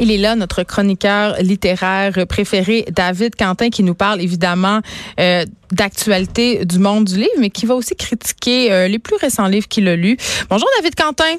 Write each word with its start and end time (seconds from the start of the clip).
Il 0.00 0.10
est 0.10 0.18
là, 0.18 0.36
notre 0.36 0.62
chroniqueur 0.64 1.36
littéraire 1.40 2.26
préféré, 2.28 2.84
David 2.90 3.36
Quentin, 3.36 3.70
qui 3.70 3.82
nous 3.82 3.94
parle 3.94 4.20
évidemment 4.20 4.80
euh, 5.18 5.44
d'actualité 5.72 6.64
du 6.64 6.78
monde 6.78 7.04
du 7.04 7.16
livre, 7.16 7.38
mais 7.38 7.50
qui 7.50 7.64
va 7.64 7.74
aussi 7.74 7.96
critiquer 7.96 8.70
euh, 8.70 8.88
les 8.88 8.98
plus 8.98 9.16
récents 9.16 9.46
livres 9.46 9.68
qu'il 9.68 9.88
a 9.88 9.96
lus. 9.96 10.16
Bonjour 10.50 10.68
David 10.78 10.94
Quentin. 10.94 11.36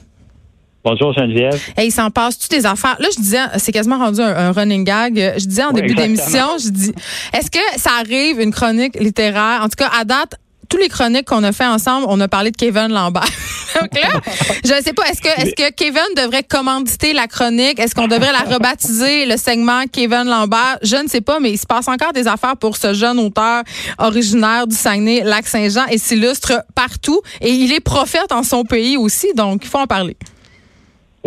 Bonjour 0.84 1.14
Geneviève. 1.14 1.62
il 1.78 1.92
s'en 1.92 2.10
passe-tu 2.10 2.48
des 2.48 2.66
affaires? 2.66 2.96
Là, 3.00 3.10
je 3.14 3.20
disais, 3.20 3.40
c'est 3.58 3.74
quasiment 3.74 3.98
rendu 3.98 4.22
un, 4.22 4.52
running 4.52 4.86
gag. 4.86 5.34
Je 5.38 5.46
disais 5.46 5.66
en 5.66 5.72
début 5.72 5.94
d'émission, 5.94 6.58
je 6.64 6.70
dis, 6.70 6.94
est-ce 7.34 7.52
que 7.52 7.60
ça 7.76 7.92
arrive 8.00 8.40
une 8.40 8.52
chronique 8.52 8.98
littéraire? 9.00 9.60
En 9.62 9.68
tout 9.68 9.76
cas, 9.78 9.90
à 9.94 10.06
date, 10.06 10.36
tous 10.70 10.78
les 10.78 10.90
chroniques 10.90 11.26
qu'on 11.26 11.44
a 11.44 11.52
fait 11.52 11.66
ensemble, 11.66 12.06
on 12.10 12.20
a 12.20 12.28
parlé 12.28 12.52
de 12.52 12.58
Kevin 12.58 12.88
Lambert. 12.88 13.24
Donc 13.82 13.94
là, 13.94 14.20
je 14.66 14.74
ne 14.74 14.82
sais 14.82 14.94
pas, 14.94 15.08
est-ce 15.10 15.22
que, 15.22 15.28
est-ce 15.28 15.56
que 15.56 15.72
Kevin 15.72 16.02
devrait 16.16 16.44
commanditer 16.44 17.14
la 17.14 17.28
chronique? 17.28 17.80
Est-ce 17.80 17.94
qu'on 17.96 18.08
devrait 18.08 18.32
la 18.32 18.40
rebaptiser, 18.56 19.26
le 19.26 19.38
segment 19.38 19.84
Kevin 19.92 20.24
Lambert? 20.26 20.80
Je 20.82 20.96
ne 20.96 21.08
sais 21.08 21.22
pas, 21.22 21.40
mais 21.40 21.52
il 21.52 21.58
se 21.58 21.66
passe 21.66 21.88
encore 21.88 22.14
des 22.14 22.28
affaires 22.28 22.58
pour 22.58 22.78
ce 22.78 22.94
jeune 22.94 23.20
auteur 23.20 23.64
originaire 23.98 24.68
du 24.68 24.76
Saguenay, 24.76 25.24
Lac-Saint-Jean, 25.24 25.86
et 25.90 25.98
s'illustre 25.98 26.64
partout. 26.76 27.22
Et 27.42 27.52
il 27.52 27.74
est 27.74 27.80
prophète 27.80 28.32
en 28.32 28.44
son 28.44 28.64
pays 28.64 28.98
aussi, 28.98 29.34
donc 29.36 29.62
il 29.64 29.70
faut 29.70 29.80
en 29.80 29.88
parler. 29.88 30.18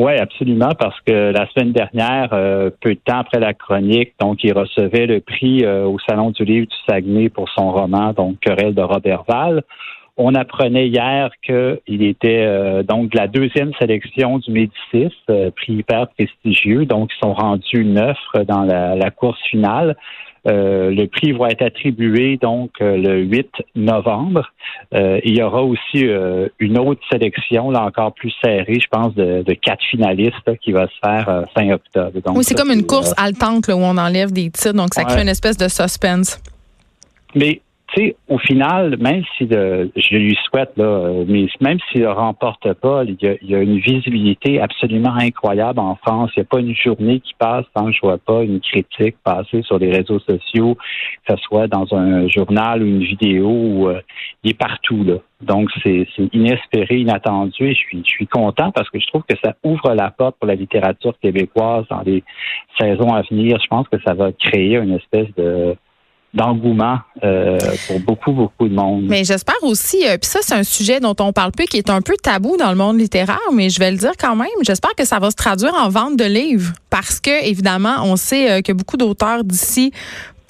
Oui, 0.02 0.16
absolument, 0.16 0.70
parce 0.78 0.98
que 1.02 1.30
la 1.30 1.46
semaine 1.50 1.72
dernière, 1.72 2.30
euh, 2.32 2.70
peu 2.80 2.94
de 2.94 3.00
temps 3.04 3.18
après 3.18 3.38
la 3.38 3.52
chronique, 3.52 4.14
donc 4.18 4.42
il 4.42 4.54
recevait 4.54 5.04
le 5.04 5.20
prix 5.20 5.62
euh, 5.62 5.84
au 5.84 5.98
Salon 5.98 6.30
du 6.30 6.42
livre 6.42 6.68
du 6.68 6.76
Saguenay 6.88 7.28
pour 7.28 7.50
son 7.50 7.70
roman, 7.70 8.14
donc 8.14 8.40
Querelle 8.40 8.74
de 8.74 8.80
Robert 8.80 9.24
Val. 9.28 9.62
On 10.16 10.34
apprenait 10.34 10.88
hier 10.88 11.30
qu'il 11.42 12.02
était 12.02 12.46
euh, 12.46 12.82
donc 12.82 13.10
de 13.10 13.18
la 13.18 13.26
deuxième 13.26 13.74
sélection 13.74 14.38
du 14.38 14.50
Médicis, 14.50 15.14
prix 15.54 15.74
hyper 15.74 16.08
prestigieux, 16.08 16.86
donc 16.86 17.10
ils 17.14 17.22
sont 17.22 17.34
rendus 17.34 17.84
neuf 17.84 18.16
dans 18.48 18.62
la 18.62 19.10
course 19.10 19.42
finale. 19.50 19.96
Euh, 20.46 20.90
le 20.90 21.06
prix 21.06 21.32
va 21.32 21.50
être 21.50 21.62
attribué 21.62 22.38
donc 22.38 22.70
euh, 22.80 22.96
le 22.96 23.22
8 23.22 23.48
novembre. 23.76 24.50
Euh, 24.94 25.20
il 25.24 25.36
y 25.36 25.42
aura 25.42 25.62
aussi 25.62 26.06
une 26.58 26.78
autre 26.78 27.00
sélection, 27.10 27.70
là 27.70 27.84
encore 27.84 28.14
plus 28.14 28.32
serrée, 28.42 28.78
je 28.80 28.86
pense, 28.90 29.14
de, 29.14 29.44
quatre 29.54 29.84
finalistes 29.90 30.56
qui 30.62 30.72
va 30.72 30.86
se 30.86 30.94
faire 31.02 31.44
fin 31.54 31.70
octobre. 31.70 32.12
oui, 32.34 32.44
c'est 32.44 32.54
comme 32.54 32.70
une 32.70 32.86
course 32.86 33.12
haletante 33.16 33.68
où 33.68 33.72
on 33.72 33.96
enlève 33.98 34.32
des 34.32 34.50
titres, 34.50 34.72
donc 34.72 34.94
ça 34.94 35.04
crée 35.04 35.22
une 35.22 35.28
espèce 35.28 35.56
de 35.56 35.68
suspense. 35.68 36.40
Mais 37.34 37.60
tu 37.92 38.00
sais, 38.00 38.16
au 38.28 38.38
final, 38.38 38.96
même 38.98 39.24
si 39.36 39.48
je 39.48 40.16
lui 40.16 40.38
souhaite, 40.44 40.70
là, 40.76 41.24
mais 41.26 41.46
même 41.60 41.78
s'il 41.90 42.02
ne 42.02 42.08
remporte 42.08 42.72
pas, 42.74 43.02
il 43.04 43.16
y, 43.20 43.54
a, 43.54 43.62
une 43.62 43.78
visibilité 43.78 44.60
absolument 44.60 45.14
incroyable 45.14 45.80
en 45.80 45.96
France. 45.96 46.30
Il 46.36 46.40
n'y 46.40 46.42
a 46.42 46.48
pas 46.48 46.60
une 46.60 46.74
journée 46.74 47.20
qui 47.20 47.34
passe 47.34 47.64
sans 47.76 47.86
que 47.86 47.92
je 47.92 48.00
vois 48.00 48.18
pas 48.18 48.42
une 48.42 48.60
critique 48.60 49.16
passer 49.24 49.62
sur 49.62 49.78
les 49.78 49.90
réseaux 49.90 50.20
sociaux, 50.20 50.76
que 51.26 51.34
ce 51.34 51.42
soit 51.42 51.66
dans 51.66 51.86
un 51.94 52.28
journal 52.28 52.82
ou 52.82 52.86
une 52.86 53.02
vidéo. 53.02 53.88
Euh, 53.88 54.00
il 54.44 54.50
est 54.50 54.58
partout, 54.58 55.02
là. 55.04 55.16
Donc, 55.40 55.70
c'est 55.82 56.06
inespéré, 56.32 56.98
inattendu 56.98 57.64
et 57.64 57.74
je 57.74 57.78
suis, 57.78 58.02
je 58.04 58.10
suis 58.10 58.26
content 58.26 58.70
parce 58.72 58.90
que 58.90 59.00
je 59.00 59.06
trouve 59.06 59.22
que 59.28 59.36
ça 59.42 59.54
ouvre 59.64 59.94
la 59.94 60.10
porte 60.10 60.36
pour 60.38 60.46
la 60.46 60.54
littérature 60.54 61.18
québécoise 61.18 61.86
dans 61.88 62.02
les 62.02 62.22
saisons 62.78 63.14
à 63.14 63.22
venir. 63.22 63.58
Je 63.60 63.66
pense 63.68 63.88
que 63.88 63.98
ça 64.04 64.12
va 64.12 64.32
créer 64.32 64.76
une 64.76 64.94
espèce 64.94 65.28
de 65.36 65.76
d'engouement 66.32 66.98
euh, 67.24 67.58
pour 67.86 68.00
beaucoup, 68.00 68.32
beaucoup 68.32 68.68
de 68.68 68.74
monde. 68.74 69.04
Mais 69.08 69.24
j'espère 69.24 69.62
aussi, 69.62 70.06
euh, 70.06 70.16
puis 70.16 70.30
ça, 70.30 70.38
c'est 70.42 70.54
un 70.54 70.62
sujet 70.62 71.00
dont 71.00 71.16
on 71.18 71.32
parle 71.32 71.50
peu, 71.50 71.64
qui 71.64 71.76
est 71.76 71.90
un 71.90 72.00
peu 72.02 72.14
tabou 72.22 72.56
dans 72.56 72.70
le 72.70 72.76
monde 72.76 72.98
littéraire, 72.98 73.40
mais 73.52 73.68
je 73.68 73.80
vais 73.80 73.90
le 73.90 73.96
dire 73.96 74.12
quand 74.18 74.36
même. 74.36 74.48
J'espère 74.62 74.94
que 74.94 75.04
ça 75.04 75.18
va 75.18 75.30
se 75.30 75.36
traduire 75.36 75.74
en 75.74 75.88
vente 75.88 76.16
de 76.16 76.24
livres 76.24 76.72
parce 76.88 77.18
que, 77.18 77.44
évidemment, 77.44 77.96
on 78.04 78.16
sait 78.16 78.50
euh, 78.50 78.62
que 78.62 78.72
beaucoup 78.72 78.96
d'auteurs 78.96 79.42
d'ici 79.42 79.92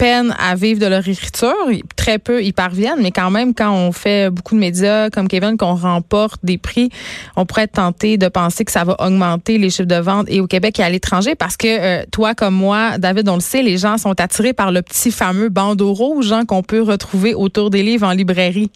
peine 0.01 0.33
à 0.39 0.55
vivre 0.55 0.79
de 0.79 0.87
leur 0.87 1.07
écriture. 1.07 1.53
Très 1.95 2.17
peu 2.17 2.41
y 2.43 2.53
parviennent, 2.53 3.03
mais 3.03 3.11
quand 3.11 3.29
même, 3.29 3.53
quand 3.53 3.71
on 3.71 3.91
fait 3.91 4.31
beaucoup 4.31 4.55
de 4.55 4.59
médias 4.59 5.11
comme 5.11 5.27
Kevin, 5.27 5.57
qu'on 5.57 5.75
remporte 5.75 6.43
des 6.43 6.57
prix, 6.57 6.89
on 7.35 7.45
pourrait 7.45 7.65
être 7.65 7.73
tenté 7.73 8.17
de 8.17 8.27
penser 8.27 8.65
que 8.65 8.71
ça 8.71 8.83
va 8.83 8.95
augmenter 8.97 9.59
les 9.59 9.69
chiffres 9.69 9.87
de 9.87 10.01
vente 10.01 10.25
et 10.27 10.41
au 10.41 10.47
Québec 10.47 10.79
et 10.79 10.83
à 10.83 10.89
l'étranger 10.89 11.35
parce 11.35 11.55
que 11.55 11.67
euh, 11.67 12.03
toi 12.11 12.33
comme 12.33 12.55
moi, 12.55 12.97
David, 12.97 13.29
on 13.29 13.35
le 13.35 13.41
sait, 13.41 13.61
les 13.61 13.77
gens 13.77 13.99
sont 13.99 14.19
attirés 14.19 14.53
par 14.53 14.71
le 14.71 14.81
petit 14.81 15.11
fameux 15.11 15.49
bandeau 15.49 15.93
rouge 15.93 16.31
hein, 16.31 16.45
qu'on 16.45 16.63
peut 16.63 16.81
retrouver 16.81 17.35
autour 17.35 17.69
des 17.69 17.83
livres 17.83 18.07
en 18.07 18.13
librairie. 18.13 18.71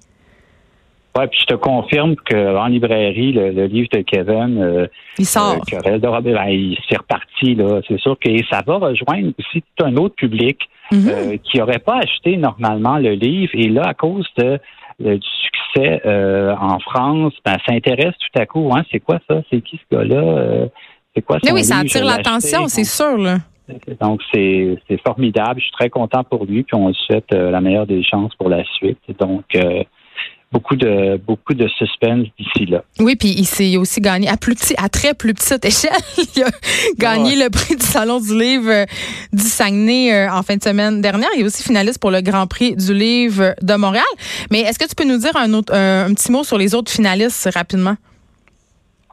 Oui, 1.18 1.26
puis 1.32 1.40
je 1.42 1.46
te 1.48 1.56
confirme 1.56 2.16
qu'en 2.30 2.68
librairie, 2.68 3.32
le, 3.32 3.66
livre 3.66 3.88
de 3.94 4.02
Kevin, 4.02 4.62
euh, 4.62 4.88
il 5.18 5.26
sort. 5.26 5.60
Euh, 5.74 5.98
ben, 5.98 6.50
il 6.50 6.78
s'est 6.88 6.98
reparti 6.98 7.56
là. 7.56 7.82
C'est 7.88 8.00
sûr 8.00 8.16
que 8.20 8.30
ça 8.48 8.62
va 8.68 8.76
rejoindre 8.78 9.32
aussi 9.40 9.64
tout 9.76 9.86
un 9.86 9.96
autre 9.96 10.14
public 10.14 10.60
mhm. 10.92 11.10
euh, 11.10 11.38
qui 11.44 11.58
n'aurait 11.58 11.80
pas 11.80 11.98
acheté 11.98 12.38
normalement 12.38 12.98
le 12.98 13.12
livre. 13.12 13.52
Et 13.54 13.70
là, 13.70 13.84
à 13.84 13.94
cause 13.94 14.28
de, 14.38 14.60
du 15.00 15.20
succès 15.22 16.02
en 16.06 16.80
France, 16.80 17.34
ben, 17.46 17.58
s'intéresse 17.68 18.14
tout 18.20 18.40
à 18.40 18.46
coup. 18.46 18.72
Hein, 18.74 18.84
c'est 18.92 19.00
quoi 19.00 19.20
ça? 19.28 19.42
C'est 19.50 19.62
qui 19.62 19.78
ce 19.78 19.96
gars-là? 19.96 20.68
C'est 21.14 21.22
quoi 21.22 21.38
ça 21.44 21.54
Oui, 21.54 21.64
ça 21.64 21.80
attire 21.80 22.06
l'attention, 22.06 22.68
c'est 22.68 22.86
sûr 22.86 23.18
là. 23.18 23.40
Donc, 24.00 24.22
c'est 24.34 24.78
formidable. 25.06 25.60
Je 25.60 25.66
suis 25.66 25.74
très 25.74 25.90
content 25.90 26.24
pour 26.24 26.46
lui, 26.46 26.64
puis 26.64 26.76
on 26.76 26.94
souhaite 26.94 27.34
la 27.34 27.60
meilleure 27.60 27.88
des 27.88 28.04
chances 28.04 28.34
pour 28.36 28.48
la 28.48 28.64
suite. 28.64 29.00
Donc, 29.20 29.44
beaucoup 30.56 30.78
de 30.78 31.18
beaucoup 31.18 31.54
de 31.54 31.68
suspense 31.68 32.28
d'ici 32.40 32.66
là. 32.66 32.82
Oui, 33.00 33.18
puis 33.18 33.36
il 33.38 33.46
s'est 33.46 33.76
aussi 33.76 34.00
gagné 34.00 34.30
à 34.30 34.38
plus 34.38 34.56
petit, 34.56 34.74
à 34.78 34.88
très 34.88 35.14
plus 35.14 35.34
petite 35.34 35.66
échelle. 35.66 35.92
il 36.18 36.44
a 36.44 36.50
gagné 36.98 37.36
le 37.36 37.50
prix 37.50 37.76
du 37.76 37.86
Salon 37.86 38.22
du 38.22 38.40
livre 38.40 38.70
euh, 38.70 38.86
du 39.34 39.44
Saguenay 39.44 40.14
euh, 40.14 40.32
en 40.32 40.44
fin 40.44 40.56
de 40.56 40.64
semaine 40.64 41.02
dernière. 41.02 41.30
Il 41.36 41.42
est 41.42 41.46
aussi 41.46 41.62
finaliste 41.62 42.00
pour 42.00 42.10
le 42.10 42.22
Grand 42.22 42.48
Prix 42.48 42.74
du 42.78 42.94
livre 42.94 43.54
de 43.62 43.76
Montréal. 43.76 44.06
Mais 44.50 44.62
est-ce 44.62 44.80
que 44.80 44.88
tu 44.88 44.96
peux 44.96 45.04
nous 45.04 45.18
dire 45.18 45.36
un 45.36 45.54
autre 45.54 45.74
un 45.74 46.14
petit 46.14 46.32
mot 46.32 46.46
sur 46.46 46.58
les 46.58 46.74
autres 46.74 46.92
finalistes 46.92 47.50
rapidement? 47.54 47.98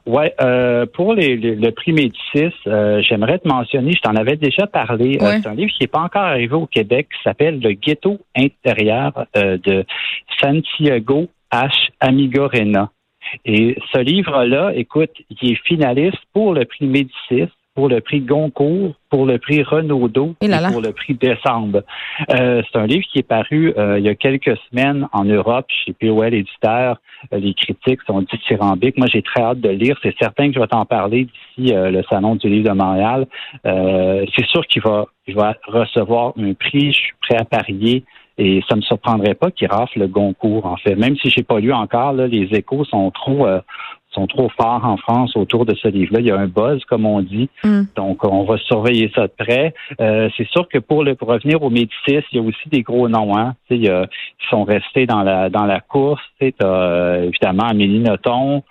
Oui, 0.05 0.25
euh, 0.41 0.85
pour 0.87 1.15
les, 1.15 1.37
le 1.37 1.71
prix 1.71 1.93
Médicis, 1.93 2.53
euh, 2.67 3.01
j'aimerais 3.03 3.39
te 3.39 3.47
mentionner, 3.47 3.93
je 3.93 4.01
t'en 4.01 4.17
avais 4.17 4.37
déjà 4.37 4.67
parlé, 4.67 5.17
euh, 5.21 5.39
c'est 5.41 5.49
un 5.49 5.55
livre 5.55 5.71
qui 5.71 5.83
n'est 5.83 5.89
pas 5.89 6.01
encore 6.01 6.23
arrivé 6.23 6.55
au 6.55 6.67
Québec, 6.67 7.09
qui 7.15 7.23
s'appelle 7.23 7.61
Le 7.61 7.73
ghetto 7.73 8.19
intérieur 8.37 9.27
de 9.35 9.85
Santiago 10.41 11.29
H. 11.53 11.91
Amigorena. 12.01 12.91
Et 13.45 13.77
ce 13.93 13.99
livre-là, 13.99 14.73
écoute, 14.75 15.13
il 15.31 15.53
est 15.53 15.67
finaliste 15.67 16.19
pour 16.33 16.53
le 16.53 16.65
prix 16.65 16.87
Médicis 16.87 17.51
pour 17.75 17.89
le 17.89 18.01
prix 18.01 18.21
Goncourt, 18.21 18.95
pour 19.09 19.25
le 19.25 19.39
prix 19.39 19.63
Renaudot 19.63 20.35
et, 20.41 20.49
pour 20.71 20.81
le 20.83 20.93
prix 20.93 21.15
Décembre. 21.15 21.83
Euh, 22.31 22.63
c'est 22.71 22.79
un 22.79 22.87
livre 22.87 23.05
qui 23.11 23.19
est 23.21 23.27
paru 23.27 23.73
euh, 23.77 23.99
il 23.99 24.05
y 24.05 24.09
a 24.09 24.15
quelques 24.15 24.57
semaines 24.71 25.09
en 25.13 25.25
Europe 25.25 25.67
chez 25.69 25.93
POL 25.95 26.35
Éditeur. 26.35 27.01
Euh, 27.33 27.39
les 27.39 27.55
critiques 27.55 28.01
sont 28.07 28.23
dithyrambiques. 28.23 28.99
Moi, 28.99 29.07
j'ai 29.11 29.23
très 29.23 29.43
hâte 29.43 29.61
de 29.61 29.71
lire. 29.71 29.97
C'est 30.03 30.15
certain 30.19 30.49
que 30.49 30.55
je 30.55 30.61
vais 30.61 30.67
t'en 30.67 30.85
parler 30.85 31.25
d'ici 31.57 31.73
le 31.75 32.03
Salon 32.11 32.37
du 32.37 32.49
livre 32.49 32.69
de 32.71 32.75
Montréal. 32.75 33.27
c'est 33.65 34.47
sûr 34.47 34.67
qu'il 34.67 34.83
va, 34.83 35.07
il 35.27 35.35
va 35.35 35.55
recevoir 35.67 36.33
un 36.39 36.53
prix. 36.53 36.93
Je 36.93 36.99
suis 36.99 37.13
prêt 37.23 37.39
à 37.39 37.45
parier. 37.45 38.05
Et 38.39 38.63
ça 38.67 38.77
me 38.77 38.81
surprendrait 38.81 39.35
pas 39.35 39.51
qu'il 39.51 39.69
rafle 39.69 40.01
le 40.01 40.09
Goncourt, 40.09 40.65
en 40.65 40.77
fait. 40.79 40.95
Même 40.95 41.17
si 41.17 41.29
j'ai 41.29 41.43
pas 41.43 41.61
lu 41.61 41.71
encore, 41.73 42.15
là, 42.15 42.27
les 42.27 42.49
échos 42.55 42.85
sont 42.87 43.11
trop 43.11 43.47
sont 44.15 44.27
trop 44.27 44.49
forts 44.51 44.85
en 44.85 44.97
France 44.97 45.37
autour 45.37 45.67
de 45.67 45.75
ce 45.75 45.89
livre-là. 45.89 46.21
Il 46.21 46.27
y 46.27 46.31
a 46.31 46.39
un 46.39 46.47
buzz, 46.47 46.83
comme 46.89 47.07
on 47.07 47.21
dit. 47.21 47.49
Mm. 47.65 47.83
Donc, 47.97 48.25
on 48.25 48.45
va 48.45 48.59
surveiller 48.59 49.11
ça 49.15 49.23
de 49.23 49.33
près. 49.37 49.75
Euh, 50.01 50.29
c'est 50.37 50.49
sûr 50.49 50.69
que 50.69 50.79
pour, 50.79 51.05
le, 51.05 51.17
revenir 51.21 51.63
au 51.63 51.71
Médicis, 51.71 52.25
il 52.33 52.37
y 52.37 52.39
a 52.39 52.43
aussi 52.43 52.69
des 52.71 52.83
gros 52.83 53.09
noms. 53.09 53.37
Hein. 53.37 53.55
Il 53.71 53.83
ils 53.83 54.49
sont 54.51 54.65
restés 54.65 55.07
dans 55.07 55.23
la 55.23 55.49
dans 55.49 55.65
la 55.65 55.81
course. 55.81 56.23
Tu 56.41 56.53
as 56.61 56.67
euh, 56.67 57.29
évidemment 57.29 57.65
Amélie 57.65 58.01
Nothomb. 58.01 58.63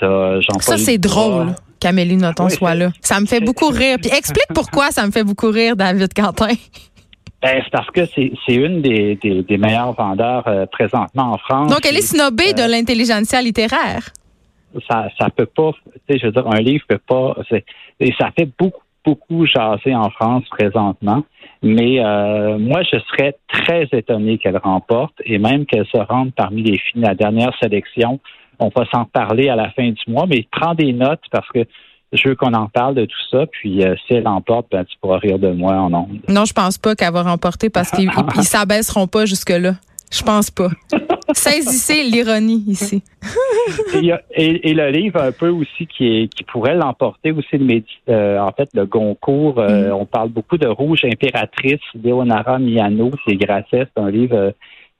Jean-Paul 0.00 0.62
Ça, 0.62 0.78
c'est 0.78 0.98
drôle 0.98 1.48
qu'Amélie 1.78 2.16
Nothomb 2.16 2.48
soit 2.48 2.74
là. 2.74 2.90
Ça 3.00 3.20
me 3.20 3.26
fait 3.26 3.40
beaucoup 3.40 3.68
rire. 3.68 3.98
Puis 4.00 4.10
explique 4.16 4.48
pourquoi 4.54 4.90
ça 4.90 5.06
me 5.06 5.10
fait 5.10 5.24
beaucoup 5.24 5.50
rire, 5.50 5.76
David 5.76 6.12
Quentin. 6.14 6.48
Ben, 7.42 7.62
c'est 7.64 7.70
parce 7.70 7.90
que 7.90 8.04
c'est 8.04 8.54
une 8.54 8.82
des, 8.82 9.16
des, 9.16 9.56
meilleurs 9.56 9.94
vendeurs 9.94 10.46
euh, 10.46 10.66
présentement 10.66 11.32
en 11.32 11.38
France. 11.38 11.70
Donc, 11.70 11.86
elle 11.86 11.96
est 11.96 12.02
snobée 12.02 12.52
de 12.52 12.70
l'intelligentsia 12.70 13.40
littéraire 13.40 14.10
ça 14.88 15.08
ça 15.18 15.30
peut 15.30 15.46
pas, 15.46 15.72
tu 15.72 16.00
sais, 16.08 16.18
je 16.18 16.26
veux 16.26 16.32
dire, 16.32 16.46
un 16.46 16.60
livre 16.60 16.84
peut 16.88 16.98
pas, 16.98 17.36
et 18.00 18.12
ça 18.18 18.30
fait 18.36 18.48
beaucoup 18.58 18.82
beaucoup 19.04 19.46
jaser 19.46 19.94
en 19.94 20.10
France 20.10 20.44
présentement, 20.50 21.24
mais 21.62 22.04
euh, 22.04 22.58
moi 22.58 22.82
je 22.82 22.98
serais 22.98 23.36
très 23.48 23.88
étonné 23.92 24.38
qu'elle 24.38 24.58
remporte 24.58 25.14
et 25.24 25.38
même 25.38 25.66
qu'elle 25.66 25.86
se 25.86 25.98
rende 25.98 26.32
parmi 26.34 26.62
les 26.62 26.78
filles 26.78 27.00
de 27.00 27.06
la 27.06 27.14
dernière 27.14 27.56
sélection. 27.60 28.20
On 28.58 28.70
va 28.76 28.84
s'en 28.92 29.06
parler 29.06 29.48
à 29.48 29.56
la 29.56 29.70
fin 29.70 29.88
du 29.88 30.02
mois, 30.06 30.26
mais 30.26 30.46
prends 30.52 30.74
des 30.74 30.92
notes 30.92 31.22
parce 31.30 31.48
que 31.48 31.64
je 32.12 32.28
veux 32.28 32.34
qu'on 32.34 32.52
en 32.54 32.68
parle 32.68 32.94
de 32.94 33.04
tout 33.04 33.22
ça. 33.30 33.46
Puis 33.46 33.84
euh, 33.84 33.94
si 34.06 34.14
elle 34.14 34.28
emporte, 34.28 34.66
ben, 34.70 34.84
tu 34.84 34.96
pourras 35.00 35.18
rire 35.18 35.38
de 35.38 35.50
moi 35.50 35.74
en 35.74 35.92
ondes. 35.94 36.18
Non, 36.28 36.44
je 36.44 36.52
pense 36.52 36.76
pas 36.76 36.94
qu'elle 36.94 37.12
va 37.12 37.22
remporter 37.22 37.70
parce 37.70 37.90
qu'ils 37.90 38.10
s'abaisseront 38.42 39.06
pas 39.06 39.24
jusque-là. 39.24 39.74
Je 40.10 40.22
pense 40.22 40.50
pas. 40.50 40.70
Saisissez 41.32 42.02
l'ironie 42.02 42.64
ici. 42.66 43.02
et, 44.34 44.74
le 44.74 44.90
livre 44.90 45.22
un 45.22 45.30
peu 45.30 45.48
aussi 45.48 45.86
qui, 45.86 46.28
qui 46.28 46.42
pourrait 46.44 46.74
l'emporter 46.74 47.30
aussi, 47.30 47.58
le, 47.58 47.82
euh, 48.08 48.38
en 48.40 48.50
fait, 48.50 48.68
le 48.74 48.86
Goncourt. 48.86 49.60
Euh, 49.60 49.90
mm. 49.90 49.92
On 49.92 50.06
parle 50.06 50.30
beaucoup 50.30 50.58
de 50.58 50.66
Rouge 50.66 51.04
impératrice, 51.04 51.80
Leonara 52.02 52.58
Miano, 52.58 53.12
c'est 53.24 53.36
Grasset, 53.36 53.86
c'est 53.94 54.02
un 54.02 54.10
livre 54.10 54.36
euh, 54.36 54.50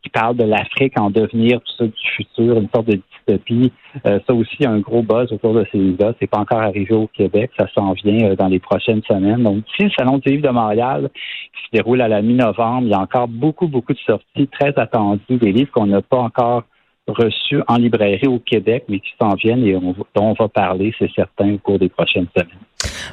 qui 0.03 0.11
parle 0.11 0.37
de 0.37 0.45
l'Afrique 0.45 0.99
en 0.99 1.11
devenir, 1.11 1.61
tout 1.61 1.73
ça 1.79 1.85
du 1.85 2.11
futur, 2.17 2.57
une 2.57 2.69
sorte 2.75 2.87
de 2.87 3.01
dystopie. 3.29 3.73
Euh, 4.07 4.19
ça 4.27 4.35
aussi, 4.35 4.65
un 4.67 4.79
gros 4.79 5.03
buzz 5.03 5.33
autour 5.33 5.55
de 5.55 5.67
ces 5.71 5.79
livres-là. 5.79 6.15
C'est 6.19 6.27
pas 6.27 6.39
encore 6.39 6.63
arrivé 6.63 6.95
au 6.95 7.07
Québec. 7.09 7.51
Ça 7.59 7.67
s'en 7.75 7.93
vient 7.93 8.31
euh, 8.31 8.37
dans 8.37 8.49
les 8.49 8.61
prochaines 8.61 9.03
semaines. 9.03 9.43
Donc, 9.43 9.65
ici, 9.73 9.85
le 9.85 9.91
Salon 9.91 10.19
du 10.19 10.31
livre 10.31 10.49
de 10.49 10.53
Montréal, 10.53 11.11
qui 11.15 11.67
se 11.67 11.77
déroule 11.77 12.01
à 12.01 12.09
la 12.09 12.23
mi-novembre, 12.23 12.87
il 12.87 12.91
y 12.91 12.95
a 12.95 13.01
encore 13.01 13.29
beaucoup, 13.29 13.69
beaucoup 13.69 13.93
de 13.93 13.99
sorties 14.07 14.49
très 14.49 14.73
attendues, 14.79 15.37
des 15.37 15.53
livres 15.53 15.71
qu'on 15.73 15.87
n'a 15.87 16.03
pas 16.03 16.19
encore 16.19 16.65
reçus 17.07 17.61
en 17.67 17.77
librairie 17.77 18.29
au 18.29 18.39
Québec, 18.39 18.85
mais 18.89 19.01
qui 19.01 19.11
s'en 19.21 19.35
viennent 19.35 19.65
et 19.65 19.73
dont 19.73 19.95
on 20.17 20.33
va 20.33 20.49
parler, 20.49 20.95
c'est 20.99 21.11
certain, 21.15 21.55
au 21.55 21.59
cours 21.59 21.79
des 21.79 21.89
prochaines 21.89 22.29
semaines. 22.37 22.59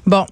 Bon. 0.05 0.25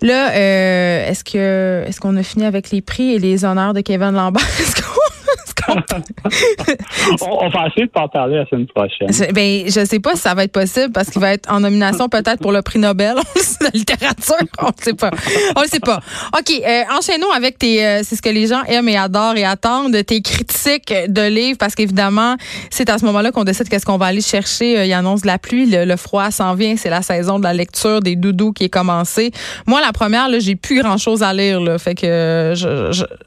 Là, 0.00 0.30
euh, 0.30 1.08
est-ce 1.08 1.22
que 1.22 1.84
est-ce 1.86 2.00
qu'on 2.00 2.16
a 2.16 2.24
fini 2.24 2.44
avec 2.44 2.70
les 2.70 2.82
prix 2.82 3.12
et 3.14 3.18
les 3.20 3.44
honneurs 3.44 3.72
de 3.72 3.82
Kevin 3.82 4.10
Lambert? 4.10 4.42
on, 7.20 7.48
va 7.48 7.66
essayer 7.68 7.86
de 7.86 7.90
pas 7.90 8.02
en 8.02 8.08
parler 8.08 8.36
la 8.36 8.46
semaine 8.46 8.66
prochaine. 8.66 9.08
Ben, 9.32 9.64
je 9.66 9.84
sais 9.84 10.00
pas 10.00 10.14
si 10.14 10.22
ça 10.22 10.34
va 10.34 10.44
être 10.44 10.52
possible 10.52 10.92
parce 10.92 11.10
qu'il 11.10 11.20
va 11.20 11.32
être 11.32 11.50
en 11.52 11.60
nomination 11.60 12.08
peut-être 12.08 12.40
pour 12.40 12.52
le 12.52 12.62
prix 12.62 12.78
Nobel 12.78 13.14
de 13.60 13.76
littérature. 13.76 14.36
On 14.60 14.66
ne 14.66 14.72
sait 14.78 14.94
pas. 14.94 15.10
On 15.56 15.62
ne 15.62 15.66
sait 15.66 15.80
pas. 15.80 16.00
OK, 16.38 16.50
euh, 16.50 16.82
enchaînons 16.96 17.30
avec 17.30 17.58
tes, 17.58 17.84
euh, 17.84 18.00
c'est 18.02 18.16
ce 18.16 18.22
que 18.22 18.28
les 18.28 18.46
gens 18.46 18.62
aiment 18.64 18.88
et 18.88 18.96
adorent 18.96 19.36
et 19.36 19.44
attendent, 19.44 19.96
tes 20.04 20.22
critiques 20.22 20.92
de 21.08 21.22
livres 21.22 21.58
parce 21.58 21.74
qu'évidemment, 21.74 22.36
c'est 22.70 22.90
à 22.90 22.98
ce 22.98 23.04
moment-là 23.06 23.32
qu'on 23.32 23.44
décide 23.44 23.68
qu'est-ce 23.68 23.86
qu'on 23.86 23.98
va 23.98 24.06
aller 24.06 24.20
chercher. 24.20 24.78
Euh, 24.78 24.84
il 24.84 24.92
annonce 24.92 25.22
de 25.22 25.26
la 25.26 25.38
pluie, 25.38 25.66
le, 25.70 25.96
froid 25.96 26.30
s'en 26.30 26.54
vient, 26.54 26.76
c'est 26.76 26.90
la 26.90 27.02
saison 27.02 27.38
de 27.38 27.44
la 27.44 27.52
lecture, 27.52 28.00
des 28.00 28.16
doudous 28.16 28.52
qui 28.52 28.64
est 28.64 28.68
commencée. 28.68 29.30
Moi, 29.66 29.80
la 29.80 29.92
première, 29.92 30.28
j'ai 30.40 30.56
plus 30.56 30.80
grand-chose 30.82 31.22
à 31.22 31.32
lire, 31.32 31.60
fait 31.78 31.94
que 31.94 32.54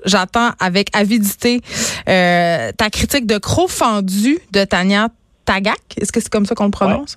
j'attends 0.05 0.49
avec 0.59 0.89
avidité. 0.95 1.61
Ta 2.77 2.89
critique 2.89 3.25
de 3.25 3.37
Croc 3.37 3.69
fendu 3.69 4.39
de 4.51 4.63
Tania 4.63 5.09
Tagak? 5.45 5.79
Est-ce 5.99 6.11
que 6.11 6.19
c'est 6.19 6.31
comme 6.31 6.45
ça 6.45 6.55
qu'on 6.55 6.65
le 6.65 6.71
prononce? 6.71 7.15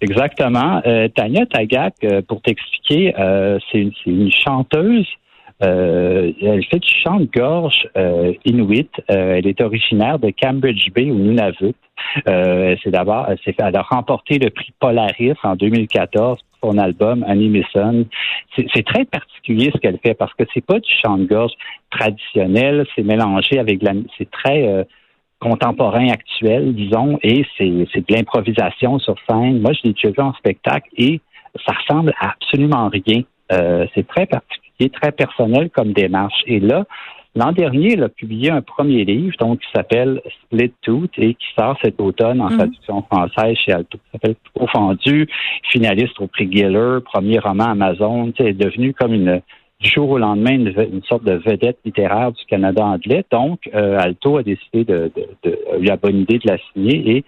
Exactement. 0.00 0.80
Euh, 0.86 1.08
Tania 1.08 1.44
Tagak, 1.46 1.94
euh, 2.04 2.22
pour 2.22 2.40
t'expliquer, 2.42 3.12
c'est 3.70 3.90
une, 4.06 4.30
chanteuse. 4.30 5.06
elle 5.60 6.64
fait 6.70 6.78
du 6.78 6.94
chant 7.02 7.20
de 7.20 7.28
gorge 7.34 7.88
inuit. 8.44 8.90
elle 9.08 9.46
est 9.46 9.60
originaire 9.60 10.18
de 10.18 10.32
Cambridge 10.40 10.90
Bay 10.94 11.10
au 11.10 11.16
Nunavut. 11.16 11.74
c'est 12.26 12.90
d'abord, 12.90 13.26
elle, 13.28 13.54
elle 13.58 13.76
a 13.76 13.82
remporté 13.82 14.38
le 14.38 14.50
prix 14.50 14.72
Polaris 14.78 15.34
en 15.42 15.56
2014 15.56 16.38
pour 16.40 16.47
son 16.62 16.78
album 16.78 17.24
Annie 17.26 17.62
C'est 18.56 18.84
très 18.84 19.04
particulier 19.04 19.70
ce 19.72 19.78
qu'elle 19.78 19.98
fait 19.98 20.14
parce 20.14 20.32
que 20.34 20.44
c'est 20.52 20.64
pas 20.64 20.78
du 20.78 20.90
chant 21.02 21.18
de 21.18 21.24
gorge 21.24 21.52
traditionnel, 21.90 22.86
c'est 22.94 23.02
mélangé 23.02 23.58
avec 23.58 23.82
la, 23.82 23.92
c'est 24.16 24.30
très 24.30 24.66
euh, 24.66 24.84
contemporain 25.40 26.08
actuel, 26.08 26.74
disons, 26.74 27.18
et 27.22 27.44
c'est, 27.56 27.68
de 27.68 28.14
l'improvisation 28.14 28.98
sur 28.98 29.14
scène. 29.28 29.60
Moi, 29.60 29.72
je 29.72 29.80
l'ai 29.84 29.92
déjà 29.92 30.10
vu 30.10 30.20
en 30.20 30.32
spectacle 30.34 30.88
et 30.96 31.20
ça 31.66 31.72
ressemble 31.72 32.12
à 32.20 32.30
absolument 32.30 32.88
rien. 32.88 33.22
Euh, 33.52 33.86
c'est 33.94 34.06
très 34.06 34.26
particulier, 34.26 34.90
très 34.90 35.12
personnel 35.12 35.70
comme 35.70 35.92
démarche. 35.92 36.42
Et 36.46 36.60
là, 36.60 36.84
L'an 37.34 37.52
dernier, 37.52 37.92
il 37.92 38.02
a 38.02 38.08
publié 38.08 38.50
un 38.50 38.62
premier 38.62 39.04
livre 39.04 39.36
donc, 39.38 39.60
qui 39.60 39.68
s'appelle 39.74 40.20
Split 40.44 40.72
Tooth 40.82 41.12
et 41.18 41.34
qui 41.34 41.46
sort 41.56 41.78
cet 41.82 42.00
automne 42.00 42.40
en 42.40 42.50
mhm. 42.50 42.58
traduction 42.58 43.02
française 43.02 43.56
chez 43.64 43.72
Alto. 43.72 43.98
Il 43.98 44.12
s'appelle 44.12 44.34
Profondu, 44.54 45.28
finaliste 45.70 46.20
au 46.20 46.26
prix 46.26 46.50
Giller, 46.50 46.98
premier 47.04 47.38
roman 47.38 47.70
Amazon. 47.70 48.32
C'est 48.36 48.54
devenu 48.54 48.94
comme 48.94 49.14
une 49.14 49.40
du 49.80 49.90
jour 49.90 50.10
au 50.10 50.18
lendemain 50.18 50.52
une, 50.52 51.02
sorte 51.04 51.22
de 51.22 51.34
vedette 51.34 51.78
littéraire 51.84 52.32
du 52.32 52.44
Canada 52.46 52.84
anglais. 52.84 53.24
Donc, 53.30 53.60
euh, 53.74 53.98
Alto 54.00 54.38
a 54.38 54.42
décidé 54.42 54.84
de, 54.84 55.12
de, 55.14 55.28
de, 55.44 55.58
eu 55.78 55.84
la 55.84 55.96
bonne 55.96 56.16
idée 56.16 56.38
de 56.38 56.50
la 56.50 56.58
signer 56.72 57.18
et 57.18 57.24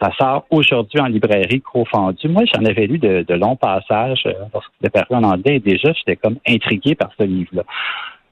ça 0.00 0.12
sort 0.18 0.46
aujourd'hui 0.50 1.00
en 1.00 1.06
librairie 1.06 1.60
Crofendu. 1.60 2.28
Moi, 2.28 2.44
j'en 2.54 2.64
avais 2.64 2.86
lu 2.86 2.98
de, 2.98 3.34
longs 3.34 3.56
passages 3.56 4.22
euh, 4.26 4.32
lorsqu'il 4.54 4.86
était 4.86 4.90
paru 4.90 5.20
en 5.20 5.24
anglais 5.24 5.56
et 5.56 5.60
déjà, 5.60 5.92
j'étais 5.92 6.16
comme 6.16 6.36
intrigué 6.48 6.94
par 6.94 7.10
ce 7.18 7.24
livre-là. 7.24 7.64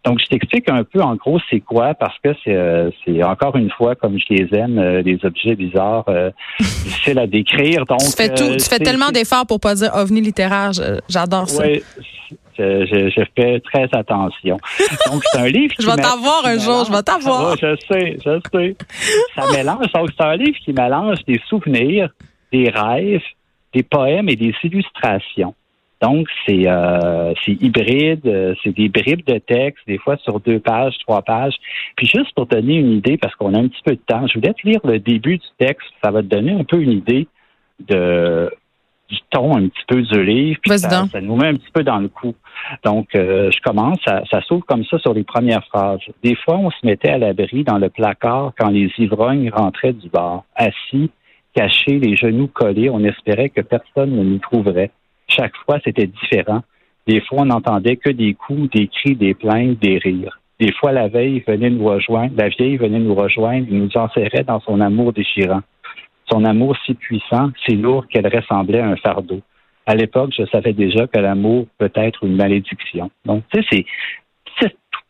Donc, 0.07 0.21
je 0.21 0.27
t'explique 0.27 0.71
un 0.71 0.85
peu 0.85 1.03
en 1.03 1.17
gros 1.17 1.41
c'est 1.51 1.59
quoi, 1.59 1.95
parce 1.95 2.17
que 2.23 2.29
c'est, 2.45 2.55
euh, 2.55 2.91
encore 3.25 3.57
une 3.57 3.71
fois, 3.71 3.97
comme 3.97 4.17
je 4.21 4.25
les 4.31 4.57
aime, 4.57 4.79
euh, 4.79 5.03
des 5.03 5.19
objets 5.25 5.57
bizarres, 5.57 6.05
euh, 6.09 6.31
difficiles 6.61 7.19
à 7.19 7.27
décrire. 7.27 7.85
Donc, 7.87 7.99
tu 7.99 8.13
fais, 8.17 8.33
tout, 8.33 8.55
tu 8.57 8.65
fais 8.65 8.79
tellement 8.79 9.11
d'efforts 9.11 9.47
pour 9.47 9.59
pas 9.59 9.75
dire 9.75 9.91
ovni 9.95 10.21
littéraire, 10.21 10.71
j'adore 11.09 11.49
ça. 11.49 11.67
Oui, 11.67 11.83
je, 12.57 13.25
fais 13.35 13.61
très 13.61 13.89
attention. 13.93 14.59
Donc, 15.11 15.25
c'est 15.25 15.39
un 15.41 15.49
livre 15.49 15.75
qui. 15.77 15.83
je 15.83 15.91
vais 15.91 15.97
t'avoir 15.97 16.47
un 16.47 16.59
jour, 16.59 16.85
je 16.85 16.93
vais 16.93 17.03
t'avoir. 17.03 17.57
je 17.57 17.77
sais, 17.91 18.17
je 18.25 18.41
sais. 18.53 18.77
Ça 19.35 19.51
mélange. 19.57 19.91
Donc, 19.93 20.11
c'est 20.17 20.25
un 20.25 20.37
livre 20.37 20.57
qui 20.65 20.73
mélange 20.73 21.19
des 21.27 21.41
souvenirs, 21.49 22.11
des 22.53 22.71
rêves, 22.71 23.23
des 23.75 23.83
poèmes 23.83 24.29
et 24.29 24.37
des 24.37 24.55
illustrations. 24.63 25.55
Donc, 26.03 26.29
c'est 26.47 26.65
euh, 26.67 27.33
hybride, 27.47 28.27
euh, 28.27 28.55
c'est 28.63 28.77
des 28.77 28.89
bribes 28.89 29.25
de 29.27 29.39
texte, 29.39 29.83
des 29.87 29.99
fois 29.99 30.17
sur 30.19 30.41
deux 30.41 30.61
pages, 30.61 30.95
trois 31.07 31.23
pages. 31.23 31.55
Puis 31.97 32.07
juste 32.07 32.35
pour 32.35 32.47
donner 32.47 32.75
une 32.75 32.93
idée, 32.93 33.17
parce 33.17 33.35
qu'on 33.35 33.55
a 33.55 33.59
un 33.59 33.69
petit 33.69 33.83
peu 33.85 33.93
de 33.93 34.01
temps, 34.07 34.27
je 34.27 34.35
voulais 34.35 34.53
te 34.53 34.67
lire 34.67 34.81
le 34.85 34.99
début 34.99 35.39
du 35.39 35.47
texte. 35.59 35.89
Ça 36.05 36.11
va 36.11 36.23
te 36.23 36.27
donner 36.27 36.53
un 36.53 36.65
peu 36.65 36.81
une 36.81 36.93
idée 36.93 37.27
de 37.89 38.51
du 39.09 39.19
ton 39.31 39.57
un 39.57 39.69
petit 39.69 39.85
peu 39.87 40.03
du 40.03 40.25
livre. 40.25 40.59
Puis 40.63 40.79
ça, 40.79 41.07
nous 41.21 41.37
met 41.37 41.49
un 41.49 41.55
petit 41.55 41.71
peu 41.73 41.85
dans 41.85 41.99
le 41.99 42.09
coup. 42.09 42.35
Donc, 42.85 43.15
euh, 43.15 43.51
je 43.53 43.61
commence, 43.61 43.99
ça, 44.05 44.23
ça 44.31 44.41
s'ouvre 44.43 44.65
comme 44.67 44.85
ça 44.85 44.99
sur 44.99 45.15
les 45.15 45.23
premières 45.23 45.65
phrases. 45.67 46.01
Des 46.23 46.35
fois, 46.35 46.57
on 46.57 46.71
se 46.71 46.85
mettait 46.85 47.11
à 47.11 47.19
l'abri 47.19 47.63
dans 47.63 47.79
le 47.79 47.89
placard 47.89 48.53
quand 48.59 48.69
les 48.69 48.91
ivrognes 48.99 49.51
rentraient 49.51 49.93
du 49.93 50.09
bar. 50.09 50.45
Assis, 50.57 51.11
cachés, 51.55 51.99
les 51.99 52.17
genoux 52.17 52.49
collés, 52.49 52.91
on 52.91 53.05
espérait 53.05 53.51
que 53.51 53.61
personne 53.61 54.11
ne 54.11 54.25
nous 54.25 54.39
trouverait. 54.39 54.91
Chaque 55.29 55.57
fois, 55.65 55.79
c'était 55.85 56.07
différent. 56.07 56.63
Des 57.07 57.21
fois, 57.21 57.43
on 57.43 57.47
n'entendait 57.47 57.97
que 57.97 58.11
des 58.11 58.35
coups, 58.35 58.71
des 58.71 58.89
cris, 58.89 59.15
des 59.15 59.35
plaintes, 59.35 59.79
des 59.79 59.99
rires. 59.99 60.41
Des 60.59 60.73
fois, 60.73 60.93
la 60.93 61.09
veille 61.09 61.45
venait 61.47 61.71
nous 61.71 61.85
rejoindre, 61.85 62.33
la 62.37 62.49
vieille 62.49 62.77
venait 62.77 62.99
nous 62.99 63.15
rejoindre 63.15 63.67
et 63.71 63.75
nous 63.75 63.95
enserrait 63.97 64.45
dans 64.45 64.61
son 64.61 64.81
amour 64.81 65.13
déchirant. 65.13 65.61
Son 66.31 66.45
amour 66.45 66.77
si 66.85 66.95
puissant, 66.95 67.51
si 67.65 67.77
lourd 67.77 68.07
qu'elle 68.09 68.27
ressemblait 68.27 68.81
à 68.81 68.89
un 68.89 68.97
fardeau. 68.97 69.41
À 69.85 69.95
l'époque, 69.95 70.33
je 70.37 70.45
savais 70.47 70.73
déjà 70.73 71.07
que 71.07 71.19
l'amour 71.19 71.67
peut 71.79 71.93
être 71.95 72.25
une 72.25 72.37
malédiction. 72.37 73.11
Donc, 73.25 73.45
tu 73.55 73.63
sais, 73.71 73.85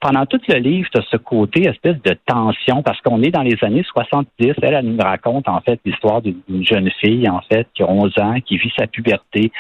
pendant 0.07 0.25
tout 0.25 0.41
le 0.49 0.59
livre, 0.59 0.89
tu 0.93 1.01
as 1.01 1.05
ce 1.11 1.17
côté 1.17 1.67
espèce 1.67 2.01
de 2.03 2.17
tension 2.27 2.83
parce 2.83 3.01
qu'on 3.01 3.23
est 3.23 3.31
dans 3.31 3.43
les 3.43 3.57
années 3.63 3.83
70. 3.83 4.29
Elle, 4.63 4.75
elle 4.75 4.85
nous 4.85 5.03
raconte 5.03 5.49
en 5.49 5.61
fait 5.61 5.81
l'histoire 5.85 6.23
d'une 6.23 6.65
jeune 6.65 6.89
fille 7.01 7.29
en 7.29 7.41
fait 7.51 7.67
qui 7.75 7.83
a 7.83 7.89
11 7.89 8.13
ans, 8.19 8.37
qui 8.45 8.57
vit 8.57 8.73
sa 8.79 8.87
puberté 8.87 9.51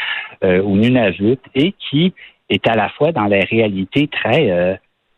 euh, 0.44 0.62
au 0.62 0.76
Nunavut 0.76 1.38
et 1.56 1.74
qui 1.90 2.14
est 2.48 2.68
à 2.68 2.76
la 2.76 2.90
fois 2.90 3.10
dans 3.10 3.24
la 3.24 3.40
réalité 3.40 4.06
très 4.06 4.50
euh, 4.52 4.74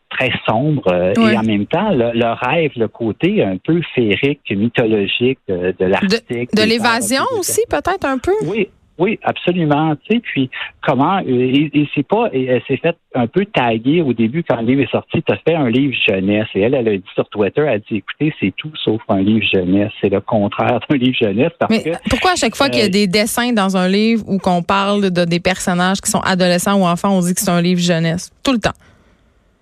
très 0.09 0.31
sombre 0.47 0.91
euh, 0.91 1.13
et 1.13 1.37
en 1.37 1.43
même 1.43 1.67
temps 1.67 1.91
le, 1.91 2.33
rêve, 2.47 2.71
le 2.75 2.87
côté 2.87 3.43
un 3.43 3.57
peu 3.57 3.81
féerique, 3.93 4.41
mythologique 4.49 5.37
de 5.47 5.85
l'arctique. 5.85 6.55
De, 6.55 6.63
de 6.63 6.67
l'évasion 6.67 7.23
aussi 7.37 7.61
peut-être 7.69 8.05
un 8.05 8.17
peu? 8.17 8.33
Oui, 8.47 8.67
oui, 8.99 9.17
absolument. 9.23 9.95
Tu 9.95 10.15
sais, 10.15 10.19
puis 10.19 10.49
comment 10.85 11.19
et, 11.19 11.71
et 11.73 11.89
c'est 11.95 12.05
pas 12.05 12.29
et 12.33 12.45
elle 12.45 12.61
s'est 12.67 12.77
fait 12.77 12.97
un 13.15 13.27
peu 13.27 13.45
taguer 13.45 14.01
au 14.01 14.11
début 14.11 14.43
quand 14.43 14.57
le 14.57 14.67
livre 14.67 14.81
est 14.81 14.91
sorti. 14.91 15.23
Tu 15.23 15.33
as 15.33 15.37
fait 15.37 15.55
un 15.55 15.69
livre 15.69 15.95
jeunesse 16.07 16.47
et 16.53 16.61
elle, 16.61 16.73
elle 16.73 16.87
a 16.87 16.97
dit 16.97 17.03
sur 17.15 17.27
Twitter, 17.29 17.61
elle 17.61 17.69
a 17.69 17.79
dit 17.79 17.95
écoutez, 17.95 18.33
c'est 18.41 18.53
tout 18.57 18.71
sauf 18.83 19.01
un 19.07 19.21
livre 19.21 19.45
jeunesse. 19.53 19.91
C'est 20.01 20.09
le 20.09 20.19
contraire 20.19 20.81
d'un 20.89 20.97
livre 20.97 21.15
jeunesse 21.17 21.51
parce 21.57 21.71
Mais 21.71 21.93
pourquoi 22.09 22.31
à 22.31 22.35
chaque 22.35 22.55
fois 22.55 22.67
qu'il 22.69 22.79
y 22.79 22.83
a 22.83 22.87
euh, 22.87 22.89
des 22.89 23.07
dessins 23.07 23.53
dans 23.53 23.77
un 23.77 23.87
livre 23.87 24.23
ou 24.27 24.37
qu'on 24.37 24.61
parle 24.61 25.09
de 25.09 25.23
des 25.23 25.39
personnages 25.39 26.01
qui 26.01 26.11
sont 26.11 26.19
adolescents 26.19 26.75
ou 26.75 26.85
enfants, 26.85 27.17
on 27.17 27.21
dit 27.21 27.33
que 27.33 27.39
c'est 27.39 27.51
un 27.51 27.61
livre 27.61 27.79
jeunesse? 27.79 28.31
Tout 28.43 28.51
le 28.51 28.59
temps? 28.59 28.75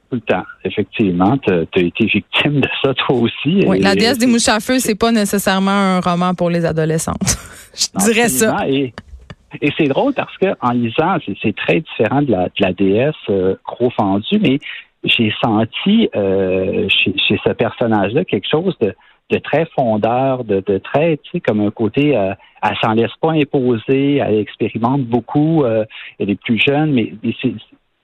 Tout 0.10 0.16
le 0.16 0.22
temps, 0.22 0.44
effectivement. 0.64 1.38
Tu 1.38 1.52
as, 1.52 1.80
été 1.80 2.06
victime 2.06 2.62
de 2.62 2.70
ça 2.84 2.94
toi 2.96 3.18
aussi. 3.18 3.64
Oui, 3.68 3.82
La 3.82 3.94
déesse 3.94 4.18
des 4.18 4.26
mouches 4.26 4.48
à 4.48 4.60
feu, 4.60 4.80
c'est 4.80 4.96
pas 4.96 5.12
nécessairement 5.12 5.70
un 5.70 6.00
roman 6.00 6.34
pour 6.34 6.50
les 6.50 6.66
adolescentes. 6.66 7.38
Je 7.76 8.06
dirais 8.06 8.30
ça. 8.30 8.68
Et 8.68 8.94
c'est 9.78 9.88
drôle 9.88 10.14
parce 10.14 10.36
que 10.38 10.48
en 10.62 10.72
lisant, 10.72 11.18
c'est 11.42 11.56
très 11.56 11.82
différent 11.82 12.22
de 12.22 12.32
la, 12.32 12.46
de 12.46 12.60
la 12.60 12.74
déesse 12.74 13.16
euh, 13.30 13.56
gros 13.66 13.90
fendue, 13.92 14.40
mais 14.42 14.60
j'ai 15.04 15.34
senti 15.44 16.10
euh, 16.16 16.88
chez, 16.90 17.14
chez, 17.18 17.40
ce 17.44 17.52
personnage-là 17.52 18.26
quelque 18.26 18.50
chose 18.50 18.76
de, 18.80 18.94
de 19.30 19.38
très 19.38 19.66
fondeur, 19.76 20.44
de, 20.44 20.64
de, 20.66 20.78
très, 20.78 21.18
tu 21.18 21.32
sais, 21.32 21.40
comme 21.40 21.62
un 21.62 21.72
côté, 21.72 22.18
euh, 22.18 22.34
elle 22.64 22.78
s'en 22.82 22.94
laisse 22.94 23.16
pas 23.22 23.32
imposer, 23.32 24.18
elle 24.18 24.40
expérimente 24.40 25.04
beaucoup, 25.04 25.64
euh, 25.64 25.86
elle 26.20 26.30
est 26.30 26.42
plus 26.42 26.60
jeune, 26.60 26.94
mais, 26.94 27.14
c'est, 27.42 27.54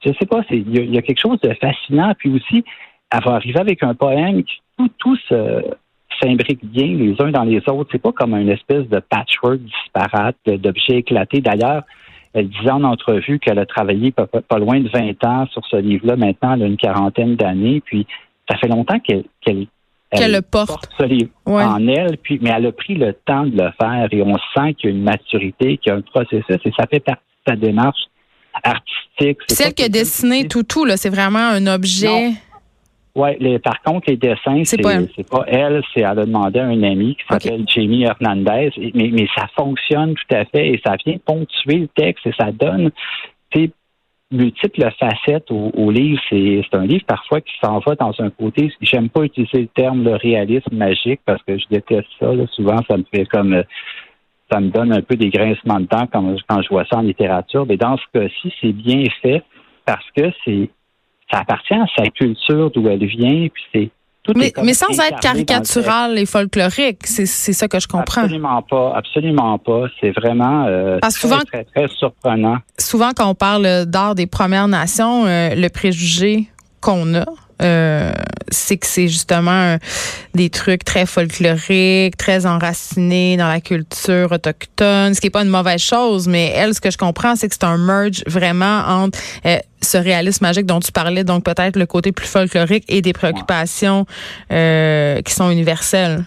je 0.06 0.12
sais 0.20 0.26
pas, 0.26 0.42
il 0.50 0.78
y, 0.78 0.92
y, 0.92 0.98
a 0.98 1.02
quelque 1.02 1.22
chose 1.22 1.40
de 1.42 1.54
fascinant. 1.54 2.14
Puis 2.18 2.30
aussi, 2.30 2.64
elle 3.12 3.24
va 3.24 3.36
arriver 3.36 3.60
avec 3.60 3.84
un 3.84 3.96
poème 3.96 4.44
qui 4.44 4.62
tout, 4.78 4.90
tout 4.98 5.16
se 5.30 5.64
s'imbriquent 6.22 6.65
bien 6.65 6.88
les 6.88 7.15
uns 7.20 7.32
dans 7.32 7.43
les 7.43 7.62
autres. 7.67 7.89
C'est 7.91 8.01
pas 8.01 8.12
comme 8.12 8.36
une 8.36 8.50
espèce 8.50 8.88
de 8.88 9.00
patchwork 9.00 9.60
disparate 9.60 10.36
d'objets 10.46 10.98
éclatés. 10.98 11.41
D'ailleurs, 11.41 11.84
elle 12.34 12.50
disait 12.50 12.72
en 12.72 12.84
entrevue 12.84 13.39
qu'elle 13.39 13.60
a 13.60 13.65
travaillé 13.65 14.12
pas, 14.12 14.58
loin 14.58 14.79
de 14.79 14.89
20 14.89 15.24
ans 15.25 15.46
sur 15.51 15.65
ce 15.67 15.77
livre-là. 15.77 16.15
Maintenant, 16.15 16.53
elle 16.53 16.63
a 16.63 16.65
une 16.65 16.77
quarantaine 16.77 17.36
d'années. 17.36 17.82
Puis, 17.82 18.08
ça 18.50 18.58
fait 18.58 18.67
longtemps 18.67 19.00
qu'elle 19.00 19.25
qu'elle 20.15 20.32
le 20.32 20.41
porte, 20.41 20.89
ce 21.00 21.05
livre 21.05 21.29
en 21.46 21.88
elle. 21.88 22.17
Puis, 22.17 22.39
mais 22.41 22.51
elle 22.55 22.67
a 22.67 22.72
pris 22.72 22.96
le 22.96 23.13
temps 23.13 23.46
de 23.46 23.58
le 23.58 23.72
faire 23.79 24.08
et 24.12 24.22
on 24.22 24.36
sent 24.55 24.75
qu'il 24.75 24.89
y 24.89 24.93
a 24.93 24.96
une 24.96 25.03
maturité, 25.03 25.77
qu'il 25.77 25.91
y 25.91 25.96
a 25.96 25.98
un 25.98 26.01
processus 26.01 26.60
et 26.63 26.72
ça 26.77 26.86
fait 26.88 27.00
partie 27.00 27.22
de 27.46 27.51
sa 27.51 27.55
démarche 27.55 28.01
artistique. 28.63 29.39
Celle 29.48 29.74
qui 29.74 29.84
a 29.84 29.89
dessiné 29.89 30.48
tout, 30.48 30.63
tout, 30.63 30.86
là, 30.86 30.98
c'est 30.98 31.10
vraiment 31.10 31.39
un 31.39 31.65
objet. 31.67 32.34
Oui, 33.15 33.60
par 33.60 33.79
contre, 33.84 34.10
les 34.10 34.17
dessins, 34.17 34.63
c'est 34.63 34.82
pas, 34.82 34.98
pas 35.29 35.46
elle, 35.48 35.84
c'est 35.93 36.00
elle 36.00 36.20
a 36.20 36.25
demandé 36.25 36.60
à 36.60 36.65
un 36.65 36.82
ami 36.82 37.15
qui 37.15 37.24
s'appelle 37.29 37.63
Jamie 37.67 38.05
Hernandez, 38.05 38.72
mais, 38.96 39.12
mais 39.13 39.27
ça 39.36 39.46
fonctionne 39.55 40.15
tout 40.15 40.36
à 40.36 40.46
fait 40.46 40.70
et 40.70 40.82
ça 40.84 40.96
vient 41.05 41.17
ponctuer 41.24 41.77
le 41.77 41.88
texte 41.89 42.25
et 42.25 42.34
ça 42.36 42.51
donne 42.51 42.91
multiples 44.34 44.89
facettes 45.00 45.50
au, 45.51 45.91
livre. 45.91 46.20
C'est 46.29 46.63
un 46.74 46.86
livre 46.86 47.05
parfois 47.05 47.39
qui 47.41 47.53
s'en 47.63 47.79
va 47.79 47.96
dans 47.96 48.13
un 48.20 48.29
côté. 48.29 48.74
J'aime 48.82 49.10
pas 49.10 49.22
utiliser 49.22 49.62
le 49.62 49.67
terme 49.67 50.03
le 50.03 50.15
réalisme 50.15 50.75
magique 50.75 51.22
parce 51.25 51.41
que 51.43 51.58
je 51.58 51.65
déteste 51.70 52.08
ça. 52.20 52.32
Souvent, 52.53 52.79
ça 52.89 52.98
me 52.98 53.03
fait 53.13 53.25
comme 53.25 53.63
ça 54.51 54.60
me 54.60 54.70
donne 54.70 54.91
un 54.91 55.01
peu 55.01 55.15
des 55.15 55.29
grincements 55.29 55.79
de 55.79 55.86
dents 55.86 56.08
quand, 56.12 56.36
quand 56.48 56.62
je 56.62 56.70
vois 56.70 56.86
ça 56.86 56.98
en 56.98 57.01
littérature. 57.01 57.65
Mais 57.65 57.77
dans 57.77 57.98
ce 57.98 58.03
cas-ci, 58.13 58.53
c'est 58.60 58.74
bien 58.74 59.03
fait 59.22 59.43
parce 59.86 60.05
que 60.15 60.32
c'est 60.43 60.70
ça 61.32 61.39
appartient 61.39 61.74
à 61.74 61.86
sa 61.98 62.06
culture 62.10 62.72
d'où 62.72 62.88
elle 62.88 63.06
vient, 63.06 63.48
puis 63.50 63.63
c'est 63.74 63.92
mais, 64.36 64.53
mais, 64.63 64.74
sans 64.74 64.98
être 65.00 65.20
caricatural 65.20 66.18
et 66.18 66.25
folklorique, 66.25 67.06
c'est 67.06 67.25
ça 67.25 67.68
que 67.68 67.80
je 67.80 67.88
comprends. 67.88 68.22
Absolument 68.22 68.62
pas, 68.62 68.94
absolument 68.96 69.58
pas. 69.58 69.88
C'est 70.00 70.12
vraiment 70.12 70.65
euh, 70.65 71.00
très, 71.00 71.12
souvent, 71.12 71.39
très, 71.39 71.65
très, 71.65 71.88
surprenant. 71.89 72.58
Souvent, 72.77 73.12
quand 73.13 73.30
on 73.30 73.36
parle 73.36 73.86
d'art 73.86 74.15
des 74.15 74.25
Premières 74.25 74.70
Nations, 74.70 75.25
euh, 75.25 75.56
le 75.56 75.68
préjugé 75.68 76.48
qu'on 76.80 77.15
a, 77.15 77.25
euh, 77.62 78.12
c'est 78.50 78.77
que 78.77 78.88
c'est 78.88 79.07
justement 79.07 79.77
des 80.33 80.50
trucs 80.50 80.83
très 80.83 81.05
folkloriques, 81.05 82.17
très 82.17 82.45
enracinés 82.45 83.38
dans 83.38 83.48
la 83.48 83.62
culture 83.62 84.31
autochtone, 84.31 85.13
ce 85.13 85.22
qui 85.22 85.27
est 85.27 85.31
pas 85.31 85.43
une 85.43 85.50
mauvaise 85.50 85.81
chose, 85.81 86.27
mais 86.27 86.51
elle, 86.55 86.74
ce 86.74 86.81
que 86.81 86.91
je 86.91 86.98
comprends, 86.98 87.36
c'est 87.36 87.48
que 87.48 87.55
c'est 87.55 87.65
un 87.65 87.77
merge 87.77 88.24
vraiment 88.27 88.83
entre 88.88 89.19
euh, 89.45 89.57
ce 89.81 89.98
réalisme 89.98 90.45
magique 90.45 90.65
dont 90.65 90.79
tu 90.79 90.91
parlais, 90.91 91.24
donc 91.24 91.43
peut-être 91.43 91.77
le 91.77 91.86
côté 91.86 92.12
plus 92.12 92.27
folklorique 92.27 92.86
et 92.88 93.01
des 93.01 93.13
préoccupations 93.13 94.05
euh, 94.51 95.22
qui 95.22 95.33
sont 95.33 95.50
universelles. 95.50 96.24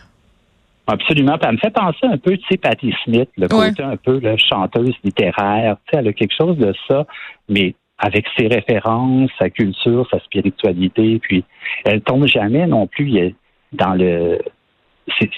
Absolument. 0.87 1.37
Ça 1.43 1.51
me 1.51 1.59
fait 1.59 1.71
penser 1.71 2.05
un 2.05 2.17
peu, 2.17 2.37
tu 2.37 2.45
sais, 2.49 2.57
Patti 2.57 2.95
Smith, 3.05 3.29
le 3.37 3.49
côté 3.49 3.83
un 3.83 3.97
peu 3.97 4.21
la 4.21 4.37
chanteuse 4.37 4.95
littéraire. 5.03 5.77
Tu 5.87 5.91
sais, 5.91 6.01
elle 6.01 6.09
a 6.09 6.13
quelque 6.13 6.35
chose 6.37 6.57
de 6.59 6.73
ça, 6.87 7.05
mais 7.49 7.75
avec 7.99 8.27
ses 8.37 8.47
références, 8.49 9.31
sa 9.39 9.51
culture, 9.51 10.07
sa 10.11 10.21
spiritualité, 10.21 11.19
puis 11.19 11.45
elle 11.85 12.03
tombe 12.03 12.27
jamais 12.27 12.67
non 12.67 12.87
plus 12.87 13.35
dans 13.73 13.95
le 13.95 14.39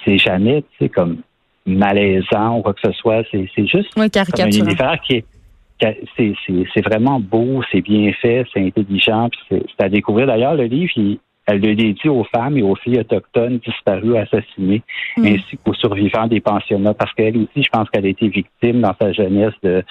c'est 0.04 0.18
jamais 0.18 0.62
tu 0.62 0.84
sais 0.84 0.88
comme 0.88 1.18
malaisant 1.66 2.58
ou 2.58 2.62
quoi 2.62 2.74
que 2.74 2.80
ce 2.82 2.92
soit, 2.92 3.22
c'est 3.30 3.66
juste 3.66 3.96
un 3.96 4.50
univers 4.50 5.00
qui 5.02 5.16
est 5.16 5.24
c'est 6.16 6.84
vraiment 6.84 7.20
beau, 7.20 7.62
c'est 7.70 7.80
bien 7.80 8.12
fait, 8.20 8.44
c'est 8.52 8.60
intelligent, 8.60 9.28
puis 9.30 9.62
c'est 9.78 9.84
à 9.84 9.88
découvrir. 9.88 10.26
D'ailleurs, 10.26 10.54
le 10.54 10.64
livre, 10.64 10.92
elle 11.46 11.60
le 11.60 11.74
dédie 11.74 12.08
aux 12.08 12.24
femmes 12.24 12.58
et 12.58 12.62
aux 12.62 12.74
filles 12.74 13.00
autochtones 13.00 13.58
disparues, 13.58 14.16
assassinées, 14.16 14.82
mm. 15.16 15.26
ainsi 15.26 15.56
qu'aux 15.64 15.74
survivants 15.74 16.26
des 16.26 16.40
pensionnats, 16.40 16.94
parce 16.94 17.12
qu'elle 17.14 17.36
aussi, 17.36 17.62
je 17.62 17.68
pense 17.70 17.88
qu'elle 17.90 18.06
a 18.06 18.08
été 18.08 18.28
victime 18.28 18.80
dans 18.80 18.94
sa 19.00 19.12
jeunesse 19.12 19.54
de 19.62 19.82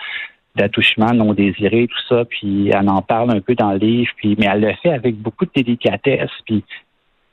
d'attouchement 0.58 1.14
non 1.14 1.34
désiré, 1.34 1.88
tout 1.88 2.08
ça, 2.10 2.26
puis 2.26 2.70
elle 2.70 2.90
en 2.90 3.02
parle 3.02 3.32
un 3.32 3.42
peu 3.42 3.56
dans 3.56 3.72
le 3.72 3.78
livre, 3.78 4.12
puis 4.18 4.36
mais 4.38 4.48
elle 4.52 4.62
le 4.62 4.74
fait 4.82 4.92
avec 4.92 5.16
beaucoup 5.16 5.46
de 5.46 5.52
délicatesse, 5.56 6.32
puis 6.46 6.64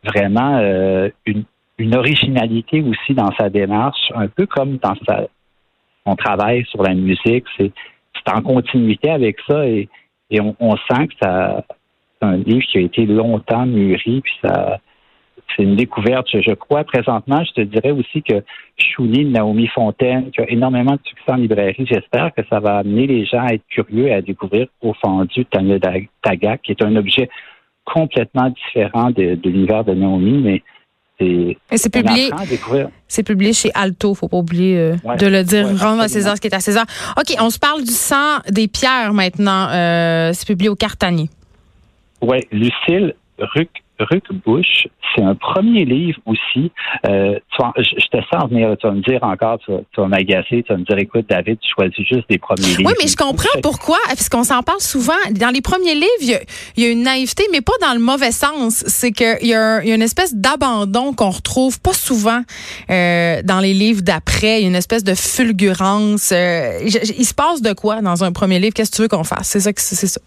vraiment 0.04 0.58
euh, 0.58 1.08
une, 1.26 1.44
originalité 1.96 2.82
aussi 2.82 3.14
dans 3.14 3.32
sa 3.36 3.50
démarche, 3.50 4.12
un 4.14 4.28
peu 4.28 4.46
comme 4.46 4.76
dans 4.76 4.94
son 6.06 6.16
travail 6.16 6.64
sur 6.66 6.82
la 6.82 6.94
musique, 6.94 7.44
c'est 7.58 7.72
en 8.32 8.42
continuité 8.42 9.10
avec 9.10 9.38
ça 9.48 9.66
et, 9.66 9.88
et 10.30 10.40
on, 10.40 10.54
on 10.60 10.76
sent 10.76 11.08
que 11.08 11.14
ça 11.20 11.64
c'est 12.20 12.26
un 12.26 12.36
livre 12.36 12.64
qui 12.70 12.78
a 12.78 12.80
été 12.80 13.06
longtemps 13.06 13.66
mûri, 13.66 14.20
puis 14.20 14.34
ça 14.42 14.78
c'est 15.56 15.62
une 15.62 15.76
découverte, 15.76 16.26
je, 16.32 16.54
crois. 16.54 16.84
Présentement, 16.84 17.42
je 17.44 17.52
te 17.52 17.60
dirais 17.60 17.90
aussi 17.90 18.22
que 18.22 18.42
Chouli 18.76 19.24
Naomi 19.24 19.68
Fontaine, 19.68 20.30
qui 20.30 20.40
a 20.40 20.50
énormément 20.50 20.92
de 20.92 21.00
succès 21.04 21.30
en 21.30 21.36
librairie, 21.36 21.86
j'espère 21.88 22.32
que 22.34 22.42
ça 22.50 22.60
va 22.60 22.78
amener 22.78 23.06
les 23.06 23.24
gens 23.24 23.44
à 23.44 23.54
être 23.54 23.66
curieux 23.68 24.08
et 24.08 24.14
à 24.14 24.22
découvrir 24.22 24.66
au 24.82 24.94
fendu 24.94 25.44
Tanya 25.46 25.78
Tagak, 26.22 26.62
qui 26.62 26.72
est 26.72 26.82
un 26.82 26.96
objet 26.96 27.28
complètement 27.84 28.50
différent 28.50 29.10
de, 29.10 29.38
l'univers 29.44 29.84
de 29.84 29.94
Naomi, 29.94 30.40
mais 30.42 30.62
c'est 31.76 31.92
publié, 31.92 32.30
c'est 33.06 33.22
publié 33.22 33.52
chez 33.52 33.70
Alto, 33.74 34.14
faut 34.14 34.28
pas 34.28 34.38
oublier 34.38 34.76
euh, 34.76 34.96
de 35.16 35.26
le 35.26 35.44
dire. 35.44 35.68
Rendre 35.78 36.02
à 36.02 36.08
César 36.08 36.36
ce 36.36 36.40
qui 36.40 36.48
est 36.48 36.54
à 36.54 36.60
César. 36.60 36.86
OK, 37.16 37.36
on 37.40 37.50
se 37.50 37.58
parle 37.58 37.82
du 37.82 37.92
sang 37.92 38.38
des 38.50 38.66
pierres 38.66 39.12
maintenant. 39.12 39.68
Euh, 39.70 40.32
c'est 40.34 40.46
publié 40.46 40.68
au 40.68 40.74
Cartanier. 40.74 41.30
Oui, 42.20 42.38
Lucille 42.50 43.14
Ruc 43.38 43.83
Ruc 43.98 44.24
Bush, 44.44 44.88
c'est 45.14 45.22
un 45.22 45.34
premier 45.34 45.84
livre 45.84 46.18
aussi. 46.26 46.72
Euh, 47.06 47.38
je, 47.76 48.08
te 48.08 48.16
sens 48.32 48.50
venir, 48.50 48.76
tu 48.78 48.86
vas 48.86 48.92
me 48.92 49.02
dire 49.02 49.22
encore, 49.22 49.58
tu 49.60 49.72
vas, 49.96 50.08
m'agacer, 50.08 50.62
tu 50.62 50.72
vas 50.72 50.78
me 50.78 50.84
dire, 50.84 50.98
écoute, 50.98 51.26
David, 51.28 51.58
tu 51.60 51.70
choisis 51.72 52.04
juste 52.06 52.28
des 52.28 52.38
premiers 52.38 52.62
livres. 52.62 52.82
Oui, 52.86 52.92
mais 53.00 53.08
je 53.08 53.16
comprends 53.16 53.60
pourquoi, 53.62 53.98
parce 54.08 54.28
qu'on 54.28 54.42
s'en 54.42 54.62
parle 54.62 54.80
souvent. 54.80 55.12
Dans 55.32 55.50
les 55.50 55.60
premiers 55.60 55.94
livres, 55.94 56.08
il 56.20 56.82
y, 56.82 56.84
a, 56.84 56.90
une 56.90 57.02
naïveté, 57.02 57.44
mais 57.52 57.60
pas 57.60 57.74
dans 57.80 57.92
le 57.92 58.00
mauvais 58.00 58.32
sens. 58.32 58.84
C'est 58.86 59.12
qu'il 59.12 59.46
y, 59.46 59.54
a 59.54 59.84
une 59.84 60.02
espèce 60.02 60.34
d'abandon 60.34 61.12
qu'on 61.12 61.30
retrouve 61.30 61.80
pas 61.80 61.92
souvent 61.92 62.42
euh, 62.90 63.42
dans 63.44 63.60
les 63.60 63.74
livres 63.74 64.02
d'après. 64.02 64.60
Il 64.60 64.62
y 64.62 64.64
a 64.66 64.68
une 64.68 64.74
espèce 64.74 65.04
de 65.04 65.14
fulgurance. 65.14 66.32
Euh, 66.32 66.80
il 66.82 67.24
se 67.24 67.34
passe 67.34 67.62
de 67.62 67.72
quoi 67.72 68.02
dans 68.02 68.24
un 68.24 68.32
premier 68.32 68.58
livre? 68.58 68.74
Qu'est-ce 68.74 68.90
que 68.90 68.96
tu 68.96 69.02
veux 69.02 69.08
qu'on 69.08 69.24
fasse? 69.24 69.48
C'est 69.48 69.60
ça 69.60 69.72
que 69.72 69.80
c'est 69.80 70.06
ça. 70.06 70.20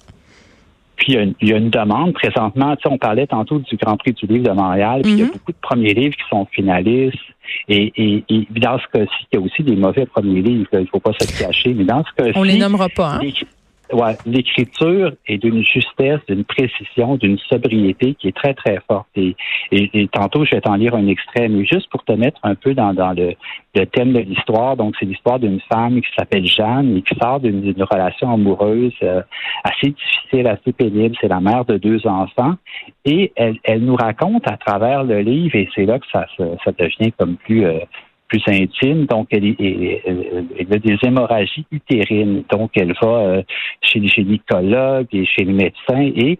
Puis 0.98 1.14
il 1.14 1.48
y, 1.48 1.54
a 1.54 1.58
une, 1.58 1.70
demande 1.70 2.14
présentement. 2.14 2.76
Tu 2.76 2.84
sais, 2.84 2.90
on 2.90 2.98
parlait 2.98 3.28
tantôt 3.28 3.60
du 3.60 3.78
Grand 3.78 3.98
Prix 3.98 4.14
du 4.14 4.26
livre 4.26 4.46
de 4.46 4.52
Montréal. 4.52 5.02
Puis 5.04 5.12
il 5.12 5.20
y 5.20 5.22
a 5.22 5.26
mhm. 5.26 5.32
beaucoup 5.32 5.52
de 5.52 5.58
premiers 5.62 5.94
livres 5.94 6.16
qui 6.16 6.28
sont 6.30 6.46
finalistes. 6.52 7.18
Et, 7.70 7.94
et, 7.96 8.26
et 8.30 8.48
dans 8.60 8.80
ce 8.80 8.88
cas-ci, 8.92 9.26
il 9.32 9.40
y 9.40 9.42
a 9.42 9.46
aussi 9.46 9.64
des 9.64 9.76
mauvais 9.76 10.06
premiers 10.06 10.42
livres. 10.42 10.68
Il 10.74 10.80
ne 10.80 10.86
faut 10.86 11.00
pas 11.00 11.14
se 11.14 11.40
cacher. 11.40 11.74
Mais 11.74 11.84
dans 11.84 12.04
ce 12.04 12.12
cas-ci, 12.18 12.38
on 12.38 12.44
les 12.44 12.58
nommera 12.58 12.90
pas. 12.90 13.16
Hein? 13.16 13.30
Ouais, 13.94 14.18
l'écriture 14.26 15.14
est 15.28 15.38
d'une 15.38 15.64
justesse, 15.64 16.20
d'une 16.28 16.44
précision, 16.44 17.16
d'une 17.16 17.38
sobriété 17.38 18.16
qui 18.16 18.28
est 18.28 18.36
très, 18.36 18.54
très 18.54 18.80
forte. 18.88 19.08
Et, 19.16 19.36
et, 19.72 20.08
tantôt, 20.08 20.46
je 20.46 20.52
vais 20.52 20.62
t'en 20.62 20.76
lire 20.76 20.96
un 20.96 21.08
extrait, 21.08 21.48
mais 21.48 21.66
juste 21.66 21.90
pour 21.90 22.04
te 22.04 22.12
mettre 22.14 22.40
un 22.44 22.56
peu 22.56 22.74
dans, 22.74 22.94
dans 22.94 23.14
le, 23.14 23.34
le 23.76 23.86
thème 23.86 24.14
de 24.14 24.20
l'histoire. 24.20 24.76
Donc, 24.76 24.96
c'est 25.00 25.06
l'histoire 25.06 25.40
d'une 25.40 25.60
femme 25.72 26.02
qui 26.02 26.10
s'appelle 26.18 26.46
Jeanne 26.46 26.98
et 26.98 27.02
qui 27.02 27.16
sort 27.16 27.40
d'une 27.40 27.84
relation 27.84 28.34
amoureuse 28.34 28.94
euh, 29.04 29.22
assez 29.64 29.92
difficile, 29.92 30.48
assez 30.48 30.74
pénible. 30.74 31.16
C'est 31.22 31.28
la 31.28 31.40
mère 31.40 31.66
de 31.66 31.78
deux 31.78 32.06
enfants. 32.08 32.56
Et 33.06 33.32
elle, 33.36 33.58
elle 33.64 33.84
nous 33.84 33.96
raconte 33.96 34.48
à 34.50 34.58
travers 34.58 35.04
le 35.04 35.20
livre, 35.20 35.56
et 35.56 35.70
c'est 35.76 35.86
là 35.86 36.00
que 36.00 36.06
ça, 36.12 36.26
ça, 36.38 36.72
devient 36.78 37.12
comme 37.18 37.38
plus... 37.38 37.66
Euh, 37.66 37.80
plus 38.28 38.42
intime. 38.48 39.06
Donc, 39.06 39.28
elle, 39.32 39.46
a 39.46 40.78
des 40.80 40.98
hémorragies 41.04 41.66
utérines. 41.72 42.44
Donc, 42.50 42.72
elle 42.76 42.94
va 43.02 43.08
euh, 43.08 43.44
chez 43.82 44.00
les 44.00 44.08
gynécologues 44.08 45.08
et 45.14 45.26
chez 45.26 45.44
les 45.44 45.54
médecins. 45.54 46.12
Et 46.16 46.40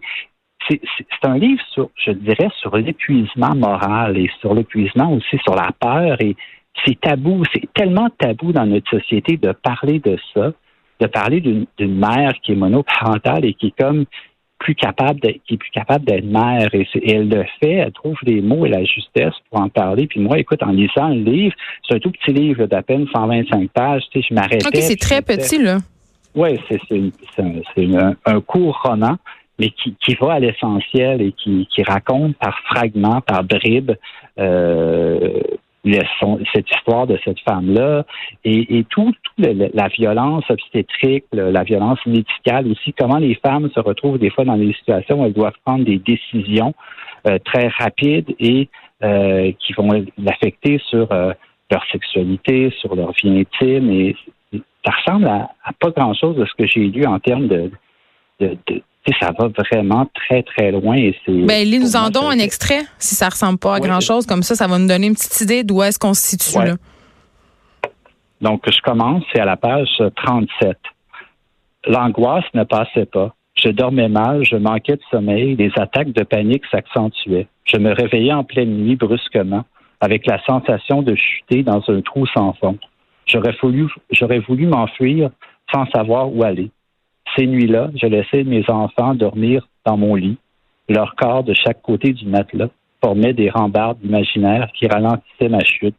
c'est 0.68 1.24
un 1.24 1.38
livre 1.38 1.62
sur, 1.72 1.90
je 1.96 2.12
dirais, 2.12 2.48
sur 2.60 2.76
l'épuisement 2.76 3.54
moral 3.54 4.18
et 4.18 4.30
sur 4.40 4.54
l'épuisement 4.54 5.12
aussi 5.12 5.38
sur 5.44 5.54
la 5.54 5.70
peur. 5.78 6.20
Et 6.20 6.36
c'est 6.84 7.00
tabou, 7.00 7.42
c'est 7.52 7.72
tellement 7.72 8.08
tabou 8.18 8.52
dans 8.52 8.66
notre 8.66 8.90
société 8.90 9.36
de 9.36 9.52
parler 9.52 9.98
de 9.98 10.16
ça, 10.34 10.52
de 11.00 11.06
parler 11.06 11.40
d'une 11.40 11.66
mère 11.80 12.32
qui 12.42 12.52
est 12.52 12.56
monoparentale 12.56 13.44
et 13.44 13.54
qui 13.54 13.68
est 13.68 13.82
comme 13.82 14.04
plus 14.58 14.74
capable 14.74 15.20
qui 15.20 15.54
est 15.54 15.56
plus 15.56 15.70
capable 15.70 16.04
d'être 16.04 16.24
mère 16.24 16.68
et, 16.74 16.86
elle 17.06 17.28
le 17.28 17.44
fait, 17.60 17.74
elle 17.74 17.92
trouve 17.92 18.16
les 18.24 18.40
mots 18.40 18.66
et 18.66 18.68
la 18.68 18.84
justesse 18.84 19.34
pour 19.50 19.60
en 19.60 19.68
parler. 19.68 20.06
Puis 20.06 20.20
moi, 20.20 20.38
écoute, 20.38 20.62
en 20.62 20.72
lisant 20.72 21.08
le 21.08 21.22
livre, 21.22 21.54
c'est 21.86 21.96
un 21.96 21.98
tout 21.98 22.10
petit 22.10 22.32
livre 22.32 22.66
d'à 22.66 22.82
peine 22.82 23.06
125 23.12 23.70
pages, 23.70 24.02
tu 24.10 24.20
sais, 24.20 24.26
je 24.28 24.34
m'arrêtais. 24.34 24.66
OK, 24.66 24.76
c'est 24.76 25.00
très 25.00 25.22
petit, 25.22 25.62
là. 25.62 25.78
Oui, 26.34 26.58
c'est 26.68 27.96
un, 27.96 28.14
un 28.26 28.40
court 28.40 28.80
roman, 28.82 29.16
mais 29.58 29.70
qui, 29.70 29.96
qui 30.04 30.14
va 30.14 30.34
à 30.34 30.38
l'essentiel 30.38 31.20
et 31.22 31.32
qui, 31.32 31.66
qui 31.70 31.82
raconte 31.82 32.36
par 32.36 32.58
fragments, 32.66 33.20
par 33.20 33.42
bribes, 33.44 33.92
euh, 34.38 35.40
cette 36.54 36.70
histoire 36.70 37.06
de 37.06 37.18
cette 37.24 37.40
femme-là 37.40 38.04
et, 38.44 38.78
et 38.78 38.84
tout, 38.84 39.12
la 39.38 39.88
violence 39.88 40.44
obstétrique, 40.50 41.24
la 41.32 41.62
violence 41.64 42.04
médicale 42.06 42.66
aussi, 42.68 42.92
comment 42.92 43.18
les 43.18 43.34
femmes 43.34 43.70
se 43.74 43.80
retrouvent 43.80 44.18
des 44.18 44.30
fois 44.30 44.44
dans 44.44 44.56
des 44.56 44.72
situations 44.74 45.22
où 45.22 45.26
elles 45.26 45.32
doivent 45.32 45.58
prendre 45.64 45.84
des 45.84 45.98
décisions 45.98 46.74
euh, 47.26 47.38
très 47.44 47.68
rapides 47.68 48.34
et 48.38 48.68
qui 49.00 49.72
vont 49.74 50.04
l'affecter 50.18 50.80
sur 50.90 51.08
leur 51.70 51.84
sexualité, 51.92 52.72
sur 52.80 52.96
leur 52.96 53.12
vie 53.12 53.40
intime. 53.40 53.90
Et 53.90 54.16
ça 54.84 54.92
ressemble 54.92 55.28
à, 55.28 55.50
pas 55.78 55.90
grand-chose 55.90 56.36
de 56.36 56.44
ce 56.46 56.54
que 56.54 56.66
j'ai 56.66 56.86
lu 56.86 57.04
en 57.06 57.18
termes 57.18 57.48
de, 57.48 57.70
ça 59.20 59.32
va 59.38 59.48
vraiment 59.48 60.06
très, 60.14 60.42
très 60.42 60.70
loin. 60.70 60.96
Et 60.96 61.14
ben, 61.26 61.68
nous 61.80 61.96
en 61.96 62.10
donne 62.10 62.26
un 62.26 62.38
extrait, 62.38 62.82
si 62.98 63.14
ça 63.14 63.28
ressemble 63.28 63.58
pas 63.58 63.76
à 63.76 63.80
grand-chose. 63.80 64.26
Comme 64.26 64.42
ça, 64.42 64.54
ça 64.54 64.66
va 64.66 64.78
nous 64.78 64.88
donner 64.88 65.06
une 65.06 65.14
petite 65.14 65.40
idée 65.40 65.64
d'où 65.64 65.82
est-ce 65.82 65.98
qu'on 65.98 66.14
se 66.14 66.22
situe. 66.22 66.58
Là. 66.58 66.74
Donc, 68.40 68.62
je 68.70 68.80
commence, 68.82 69.24
c'est 69.32 69.40
à 69.40 69.44
la 69.44 69.56
page 69.56 70.02
37. 70.16 70.76
L'angoisse 71.86 72.44
ne 72.54 72.64
passait 72.64 73.06
pas. 73.06 73.34
Je 73.56 73.70
dormais 73.70 74.08
mal, 74.08 74.44
je 74.44 74.56
manquais 74.56 74.96
de 74.96 75.02
sommeil, 75.10 75.56
les 75.56 75.72
attaques 75.76 76.12
de 76.12 76.22
panique 76.22 76.62
s'accentuaient. 76.70 77.48
Je 77.64 77.76
me 77.76 77.92
réveillais 77.92 78.32
en 78.32 78.44
pleine 78.44 78.70
nuit 78.70 78.96
brusquement, 78.96 79.64
avec 80.00 80.26
la 80.26 80.40
sensation 80.44 81.02
de 81.02 81.16
chuter 81.16 81.62
dans 81.64 81.82
un 81.88 82.00
trou 82.02 82.26
sans 82.26 82.52
fond. 82.54 82.78
J'aurais 83.26 83.54
voulu, 83.60 83.88
j'aurais 84.10 84.38
voulu 84.38 84.66
m'enfuir 84.66 85.30
sans 85.72 85.86
savoir 85.86 86.32
où 86.32 86.44
aller. 86.44 86.70
Ces 87.36 87.46
nuits-là, 87.46 87.90
je 87.94 88.06
laissais 88.06 88.44
mes 88.44 88.68
enfants 88.68 89.14
dormir 89.14 89.68
dans 89.84 89.96
mon 89.96 90.14
lit. 90.14 90.38
Leur 90.88 91.14
corps 91.16 91.44
de 91.44 91.54
chaque 91.54 91.82
côté 91.82 92.12
du 92.12 92.26
matelas 92.26 92.70
formait 93.02 93.32
des 93.32 93.50
rambardes 93.50 93.98
imaginaires 94.02 94.68
qui 94.74 94.86
ralentissaient 94.86 95.48
ma 95.48 95.62
chute. 95.64 95.94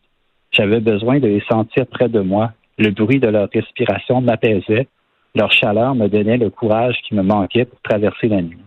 J'avais 0.51 0.79
besoin 0.79 1.19
de 1.19 1.27
les 1.27 1.43
sentir 1.49 1.85
près 1.87 2.09
de 2.09 2.19
moi. 2.19 2.51
Le 2.77 2.91
bruit 2.91 3.19
de 3.19 3.27
leur 3.27 3.49
respiration 3.53 4.21
m'apaisait. 4.21 4.87
Leur 5.35 5.51
chaleur 5.51 5.93
me 5.95 6.07
donnait 6.07 6.37
le 6.37 6.49
courage 6.49 6.97
qui 7.07 7.13
me 7.13 7.21
manquait 7.21 7.65
pour 7.65 7.79
traverser 7.81 8.27
la 8.27 8.41
nuit. 8.41 8.57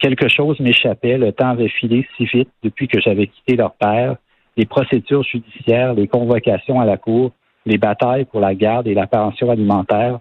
Quelque 0.00 0.28
chose 0.28 0.58
m'échappait, 0.60 1.18
le 1.18 1.32
temps 1.32 1.50
avait 1.50 1.68
filé 1.68 2.06
si 2.16 2.24
vite 2.24 2.48
depuis 2.62 2.88
que 2.88 3.00
j'avais 3.00 3.26
quitté 3.28 3.54
leur 3.56 3.74
père, 3.74 4.16
les 4.56 4.66
procédures 4.66 5.22
judiciaires, 5.22 5.94
les 5.94 6.08
convocations 6.08 6.80
à 6.80 6.84
la 6.84 6.96
cour, 6.96 7.32
les 7.66 7.78
batailles 7.78 8.24
pour 8.24 8.40
la 8.40 8.54
garde 8.54 8.88
et 8.88 8.94
la 8.94 9.06
pension 9.06 9.50
alimentaire, 9.50 10.18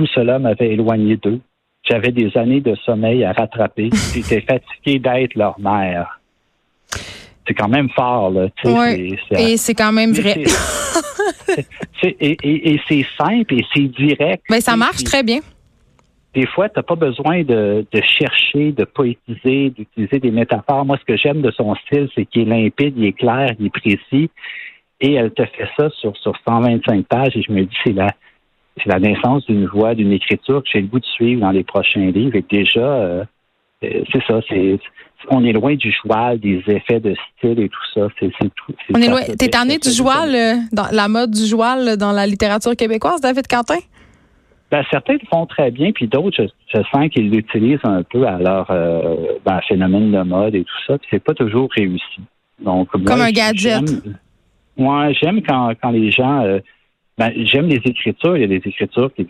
tout 0.00 0.06
cela 0.14 0.38
m'avait 0.38 0.72
éloigné 0.72 1.18
d'eux. 1.18 1.40
J'avais 1.86 2.10
des 2.10 2.34
années 2.34 2.62
de 2.62 2.74
sommeil 2.86 3.22
à 3.22 3.32
rattraper. 3.32 3.90
J'étais 4.14 4.40
fatigué 4.40 4.98
d'être 4.98 5.34
leur 5.34 5.60
mère. 5.60 6.20
C'est 7.46 7.52
quand 7.52 7.68
même 7.68 7.90
fort, 7.90 8.30
là. 8.30 8.48
Oui, 8.64 9.18
et 9.32 9.56
c'est 9.58 9.74
quand 9.74 9.92
même 9.92 10.12
vrai. 10.12 10.42
et, 12.02 12.80
c'est 12.88 13.06
simple 13.18 13.54
et 13.54 13.66
c'est 13.74 13.88
direct. 13.88 14.42
Mais 14.48 14.62
ça 14.62 14.74
marche 14.74 15.04
très 15.04 15.22
bien. 15.22 15.40
Des 16.32 16.46
fois, 16.46 16.70
tu 16.70 16.78
n'as 16.78 16.82
pas 16.82 16.94
besoin 16.94 17.42
de, 17.42 17.84
chercher, 18.18 18.72
de 18.72 18.84
poétiser, 18.84 19.70
d'utiliser 19.70 20.18
des 20.18 20.30
métaphores. 20.30 20.86
Moi, 20.86 20.96
ce 20.98 21.04
que 21.04 21.18
j'aime 21.18 21.42
de 21.42 21.50
son 21.50 21.74
style, 21.74 22.08
c'est 22.14 22.24
qu'il 22.24 22.42
est 22.42 22.62
limpide, 22.62 22.94
il 22.96 23.04
est 23.04 23.12
clair, 23.12 23.52
il 23.58 23.66
est 23.66 23.70
précis. 23.70 24.30
Et 25.02 25.14
elle 25.14 25.32
te 25.32 25.44
fait 25.44 25.68
ça 25.76 25.90
sur, 25.90 26.16
sur 26.16 26.34
125 26.46 27.04
pages. 27.06 27.36
Et 27.36 27.42
je 27.42 27.52
me 27.52 27.64
dis, 27.64 27.76
c'est 27.84 27.92
la, 27.92 28.14
c'est 28.82 28.90
la 28.90 28.98
naissance 28.98 29.44
d'une 29.46 29.66
voix, 29.66 29.94
d'une 29.94 30.12
écriture 30.12 30.62
que 30.62 30.68
j'ai 30.72 30.80
le 30.80 30.86
goût 30.86 31.00
de 31.00 31.04
suivre 31.04 31.40
dans 31.40 31.50
les 31.50 31.64
prochains 31.64 32.10
livres. 32.10 32.36
Et 32.36 32.44
déjà, 32.48 32.80
euh, 32.80 33.24
euh, 33.84 34.02
c'est 34.12 34.22
ça, 34.26 34.40
c'est 34.48 34.78
on 35.28 35.44
est 35.44 35.52
loin 35.52 35.74
du 35.74 35.92
joual, 35.92 36.40
des 36.40 36.62
effets 36.66 36.98
de 36.98 37.14
style 37.36 37.60
et 37.60 37.68
tout 37.68 37.84
ça. 37.94 38.08
C'est 38.18 38.30
tout. 38.30 38.72
On 38.94 39.00
est 39.00 39.08
loin. 39.08 39.20
T'es 39.38 39.48
tanné 39.48 39.78
du 39.78 39.90
joual, 39.90 40.34
euh, 40.34 40.54
dans 40.72 40.86
la 40.92 41.08
mode 41.08 41.30
du 41.30 41.44
joual 41.44 41.98
dans 41.98 42.12
la 42.12 42.26
littérature 42.26 42.74
québécoise, 42.74 43.20
David 43.20 43.46
Quentin? 43.46 43.78
Ben, 44.70 44.82
certains 44.90 45.14
le 45.14 45.26
font 45.28 45.46
très 45.46 45.70
bien, 45.70 45.90
puis 45.92 46.06
d'autres, 46.06 46.46
je, 46.72 46.82
sens 46.92 47.08
qu'ils 47.10 47.28
l'utilisent 47.28 47.80
un 47.82 48.02
peu 48.02 48.26
à 48.26 48.38
leur 48.38 48.66
ben, 49.44 49.60
phénomène 49.68 50.12
de 50.12 50.22
mode 50.22 50.54
et 50.54 50.62
tout 50.62 50.82
ça, 50.86 50.96
puis 50.96 51.08
c'est 51.10 51.22
pas 51.22 51.34
toujours 51.34 51.68
réussi. 51.76 52.20
Donc, 52.60 52.88
Comme 52.90 53.20
un 53.20 53.32
gadget. 53.32 53.82
Moi, 54.76 55.12
j'aime 55.12 55.42
quand, 55.42 55.72
quand 55.82 55.90
les 55.90 56.10
gens 56.12 56.60
ben, 57.20 57.32
j'aime 57.44 57.66
les 57.66 57.82
écritures. 57.84 58.34
Il 58.38 58.40
y 58.40 58.44
a 58.44 58.46
des 58.46 58.62
écritures 58.66 59.12
qui, 59.14 59.28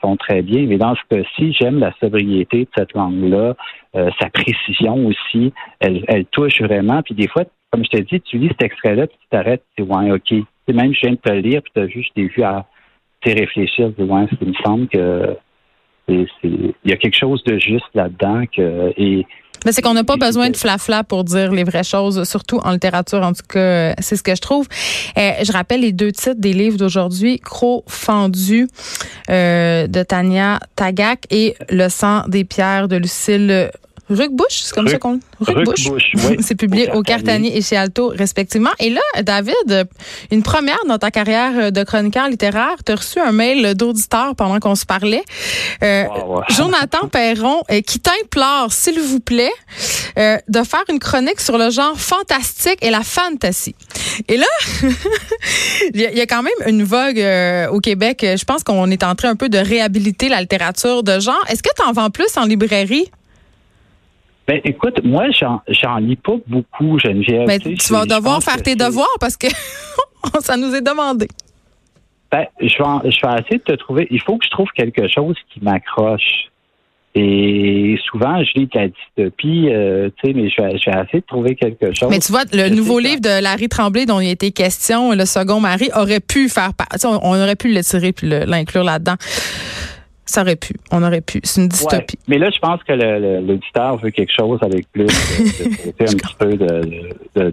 font 0.00 0.16
très 0.16 0.42
bien, 0.42 0.66
mais 0.66 0.76
dans 0.76 0.96
ce 0.96 1.00
cas-ci, 1.08 1.52
j'aime 1.52 1.78
la 1.78 1.92
sobriété 2.00 2.64
de 2.64 2.68
cette 2.76 2.94
langue-là, 2.94 3.54
euh, 3.94 4.10
sa 4.20 4.28
précision 4.28 5.06
aussi. 5.06 5.52
Elle, 5.78 6.24
touche 6.32 6.60
vraiment. 6.60 7.00
Puis 7.02 7.14
des 7.14 7.28
fois, 7.28 7.44
comme 7.70 7.84
je 7.84 7.90
t'ai 7.90 8.02
dit, 8.02 8.20
tu 8.22 8.38
lis 8.38 8.48
cet 8.48 8.64
extrait-là, 8.64 9.06
puis 9.06 9.16
tu 9.20 9.28
t'arrêtes, 9.30 9.62
tu 9.76 9.84
ouais, 9.84 10.10
OK. 10.10 10.34
C'est 10.66 10.74
même, 10.74 10.92
je 10.92 11.00
viens 11.00 11.12
de 11.12 11.16
te 11.16 11.30
le 11.30 11.38
lire, 11.38 11.62
puis 11.62 11.72
tu 11.74 11.80
as 11.80 11.86
vu, 11.86 12.02
je 12.02 12.12
t'ai 12.12 12.26
vu 12.26 12.42
à 12.42 12.66
réfléchir, 13.24 13.92
tu 13.96 14.02
dis, 14.02 14.10
ouais, 14.10 14.26
il 14.40 14.48
me 14.48 14.54
semble 14.64 14.88
que 14.88 15.36
il 16.08 16.74
y 16.86 16.92
a 16.92 16.96
quelque 16.96 17.16
chose 17.16 17.44
de 17.44 17.58
juste 17.58 17.94
là-dedans 17.94 18.44
que 18.50 18.92
et 18.96 19.26
mais 19.68 19.72
c'est 19.72 19.82
qu'on 19.82 19.92
n'a 19.92 20.02
pas 20.02 20.16
besoin 20.16 20.48
de 20.48 20.56
flafla 20.56 21.04
pour 21.04 21.24
dire 21.24 21.52
les 21.52 21.62
vraies 21.62 21.84
choses, 21.84 22.24
surtout 22.26 22.56
en 22.64 22.70
littérature. 22.70 23.20
En 23.20 23.34
tout 23.34 23.42
cas, 23.46 23.92
c'est 24.00 24.16
ce 24.16 24.22
que 24.22 24.34
je 24.34 24.40
trouve. 24.40 24.66
Euh, 25.18 25.32
je 25.44 25.52
rappelle 25.52 25.82
les 25.82 25.92
deux 25.92 26.10
titres 26.10 26.40
des 26.40 26.54
livres 26.54 26.78
d'aujourd'hui 26.78 27.38
Croc 27.38 27.84
fendu 27.86 28.66
euh, 29.28 29.86
de 29.86 30.02
Tania 30.02 30.58
Tagak 30.74 31.26
et 31.28 31.54
Le 31.68 31.90
sang 31.90 32.22
des 32.28 32.44
pierres 32.44 32.88
de 32.88 32.96
Lucille 32.96 33.70
Ruc-Bouche, 34.10 34.62
c'est 34.62 34.74
comme 34.74 34.88
ça 34.88 34.98
qu'on 34.98 35.20
Ruc-Bouche. 35.40 35.88
Oui. 36.14 36.36
c'est 36.40 36.54
publié 36.54 36.90
au 36.92 37.02
Cartanier 37.02 37.56
et 37.56 37.62
chez 37.62 37.76
Alto, 37.76 38.12
respectivement. 38.14 38.70
Et 38.78 38.90
là, 38.90 39.00
David, 39.22 39.88
une 40.30 40.42
première 40.42 40.78
dans 40.86 40.98
ta 40.98 41.10
carrière 41.10 41.72
de 41.72 41.84
chroniqueur 41.84 42.28
littéraire, 42.28 42.76
tu 42.84 42.92
as 42.92 42.96
reçu 42.96 43.20
un 43.20 43.32
mail 43.32 43.74
d'auditeur 43.74 44.34
pendant 44.36 44.58
qu'on 44.60 44.74
se 44.74 44.86
parlait. 44.86 45.24
Euh, 45.82 46.04
Jonathan 46.50 47.08
Perron, 47.12 47.62
euh, 47.70 47.80
qui 47.80 48.00
t'implore, 48.00 48.72
s'il 48.72 49.00
vous 49.00 49.20
plaît, 49.20 49.52
euh, 50.18 50.38
de 50.48 50.62
faire 50.62 50.84
une 50.88 50.98
chronique 50.98 51.40
sur 51.40 51.58
le 51.58 51.70
genre 51.70 51.98
fantastique 51.98 52.78
et 52.82 52.90
la 52.90 53.02
fantasy. 53.02 53.74
Et 54.28 54.36
là, 54.36 54.46
il 55.94 56.00
y, 56.00 56.20
a 56.20 56.26
quand 56.26 56.42
même 56.42 56.52
une 56.66 56.84
vogue 56.84 57.20
euh, 57.20 57.68
au 57.68 57.80
Québec. 57.80 58.24
Je 58.24 58.44
pense 58.44 58.64
qu'on 58.64 58.90
est 58.90 59.02
en 59.02 59.14
train 59.14 59.30
un 59.30 59.36
peu 59.36 59.48
de 59.48 59.58
réhabiliter 59.58 60.28
la 60.28 60.40
littérature 60.40 61.02
de 61.02 61.20
genre. 61.20 61.42
Est-ce 61.48 61.62
que 61.62 61.70
tu 61.76 61.82
en 61.82 61.92
vends 61.92 62.10
plus 62.10 62.36
en 62.36 62.44
librairie? 62.44 63.10
Ben, 64.48 64.62
écoute, 64.64 65.04
moi, 65.04 65.26
j'en 65.30 65.96
lis 65.98 66.16
pas 66.16 66.36
beaucoup, 66.46 66.98
Geneviève. 66.98 67.46
Mais 67.46 67.58
tu, 67.58 67.92
vas 67.92 68.06
devoir 68.06 68.42
faire 68.42 68.62
tes 68.62 68.74
devoirs 68.74 69.06
parce 69.20 69.36
que 69.36 69.46
ça 70.40 70.56
nous 70.56 70.74
est 70.74 70.80
demandé. 70.80 71.28
Ben, 72.32 72.46
je 72.58 72.64
vais, 72.64 73.10
je 73.10 73.26
vais 73.26 73.42
essayer 73.42 73.58
de 73.58 73.62
te 73.62 73.74
trouver. 73.74 74.08
Il 74.10 74.22
faut 74.22 74.38
que 74.38 74.46
je 74.46 74.50
trouve 74.50 74.68
quelque 74.74 75.06
chose 75.06 75.36
qui 75.52 75.62
m'accroche. 75.62 76.48
Et 77.14 77.98
souvent, 78.10 78.42
je 78.42 78.60
lis 78.60 78.66
de 78.66 78.78
la 78.78 78.88
dystopie, 78.88 79.68
euh, 79.70 80.08
tu 80.22 80.28
sais, 80.28 80.34
mais 80.34 80.48
je 80.48 80.62
vais, 80.62 80.76
essayer 80.76 81.20
de 81.20 81.26
trouver 81.26 81.54
quelque 81.54 81.92
chose. 81.92 82.08
Mais 82.08 82.18
tu 82.18 82.32
vois, 82.32 82.44
le 82.52 82.68
nouveau 82.68 83.00
livre 83.00 83.20
de 83.20 83.42
Larry 83.42 83.68
Tremblay 83.68 84.06
dont 84.06 84.20
il 84.20 84.30
était 84.30 84.52
question, 84.52 85.12
Le 85.12 85.26
second 85.26 85.60
mari, 85.60 85.90
aurait 85.94 86.20
pu 86.20 86.48
faire 86.48 86.70
on, 87.04 87.18
on 87.22 87.42
aurait 87.42 87.56
pu 87.56 87.72
le 87.72 87.82
tirer 87.82 88.12
puis 88.12 88.28
l'inclure 88.28 88.84
là-dedans. 88.84 89.16
Ça 90.28 90.42
aurait 90.42 90.56
pu. 90.56 90.74
On 90.90 91.02
aurait 91.02 91.22
pu. 91.22 91.40
C'est 91.42 91.62
une 91.62 91.68
dystopie. 91.68 92.18
Mais 92.28 92.36
là, 92.36 92.50
je 92.50 92.58
pense 92.58 92.82
que 92.82 92.92
l'auditeur 92.92 93.96
veut 93.96 94.10
quelque 94.10 94.32
chose 94.38 94.58
avec 94.60 94.86
plus 94.92 95.06
de, 95.06 95.10
un 96.00 96.04
petit 96.04 96.34
peu 96.38 96.54
de, 96.54 97.50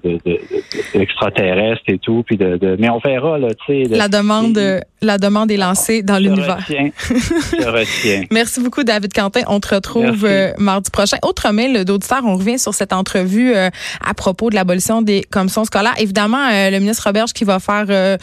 d'extraterrestre 0.94 1.84
et 1.88 1.98
tout. 2.00 2.24
Puis 2.26 2.36
de, 2.36 2.76
mais 2.78 2.90
on 2.90 3.00
verra, 3.00 3.40
là, 3.40 3.48
tu 3.66 3.86
sais. 3.86 3.96
La 3.96 4.10
demande, 4.10 4.60
la 5.02 5.18
demande 5.18 5.52
est 5.52 5.58
lancée 5.58 6.04
dans 6.04 6.18
l'univers. 6.18 6.60
Je 6.68 7.66
retiens. 7.66 8.24
Merci 8.32 8.60
beaucoup, 8.60 8.84
David 8.84 9.14
Quentin. 9.14 9.42
On 9.48 9.60
te 9.60 9.74
retrouve 9.74 10.26
euh, 10.26 10.52
mardi 10.58 10.92
prochain. 10.92 11.18
Autre 11.24 11.52
mail 11.52 11.86
d'auditeur, 11.86 12.22
on 12.26 12.36
revient 12.36 12.60
sur 12.60 12.74
cette 12.74 12.92
entrevue 12.92 13.56
euh, 13.56 13.70
à 14.06 14.14
propos 14.14 14.50
de 14.50 14.56
l'abolition 14.56 15.02
des 15.02 15.24
commissions 15.24 15.64
scolaires. 15.64 15.96
Évidemment, 15.98 16.50
euh, 16.52 16.72
le 16.72 16.80
ministre 16.80 17.04
Roberge 17.06 17.34
qui 17.34 17.46
va 17.46 17.60
faire 17.60 18.18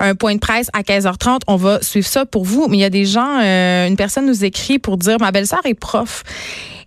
un 0.00 0.14
point 0.14 0.34
de 0.34 0.40
presse 0.40 0.70
à 0.72 0.82
15h30. 0.82 1.40
On 1.46 1.56
va 1.56 1.82
suivre 1.82 2.06
ça 2.06 2.24
pour 2.24 2.44
vous. 2.44 2.68
Mais 2.68 2.78
il 2.78 2.80
y 2.80 2.84
a 2.84 2.90
des 2.90 3.04
gens, 3.04 3.40
une 3.40 3.96
personne 3.98 4.26
nous 4.26 4.44
écrit 4.44 4.78
pour 4.78 4.96
dire 4.96 5.18
ma 5.20 5.32
belle-sœur 5.32 5.60
est 5.64 5.74
prof 5.74 6.22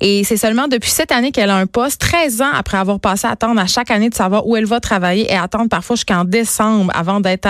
et 0.01 0.23
c'est 0.23 0.37
seulement 0.37 0.67
depuis 0.67 0.89
cette 0.89 1.11
année 1.11 1.31
qu'elle 1.31 1.51
a 1.51 1.55
un 1.55 1.67
poste, 1.67 2.01
13 2.01 2.41
ans 2.41 2.51
après 2.53 2.77
avoir 2.77 2.99
passé 2.99 3.27
à 3.27 3.31
attendre 3.31 3.61
à 3.61 3.67
chaque 3.67 3.91
année 3.91 4.09
de 4.09 4.15
savoir 4.15 4.47
où 4.47 4.57
elle 4.57 4.65
va 4.65 4.79
travailler 4.79 5.31
et 5.31 5.37
attendre 5.37 5.69
parfois 5.69 5.95
jusqu'en 5.95 6.25
décembre 6.25 6.91
avant 6.95 7.19
d'être 7.19 7.47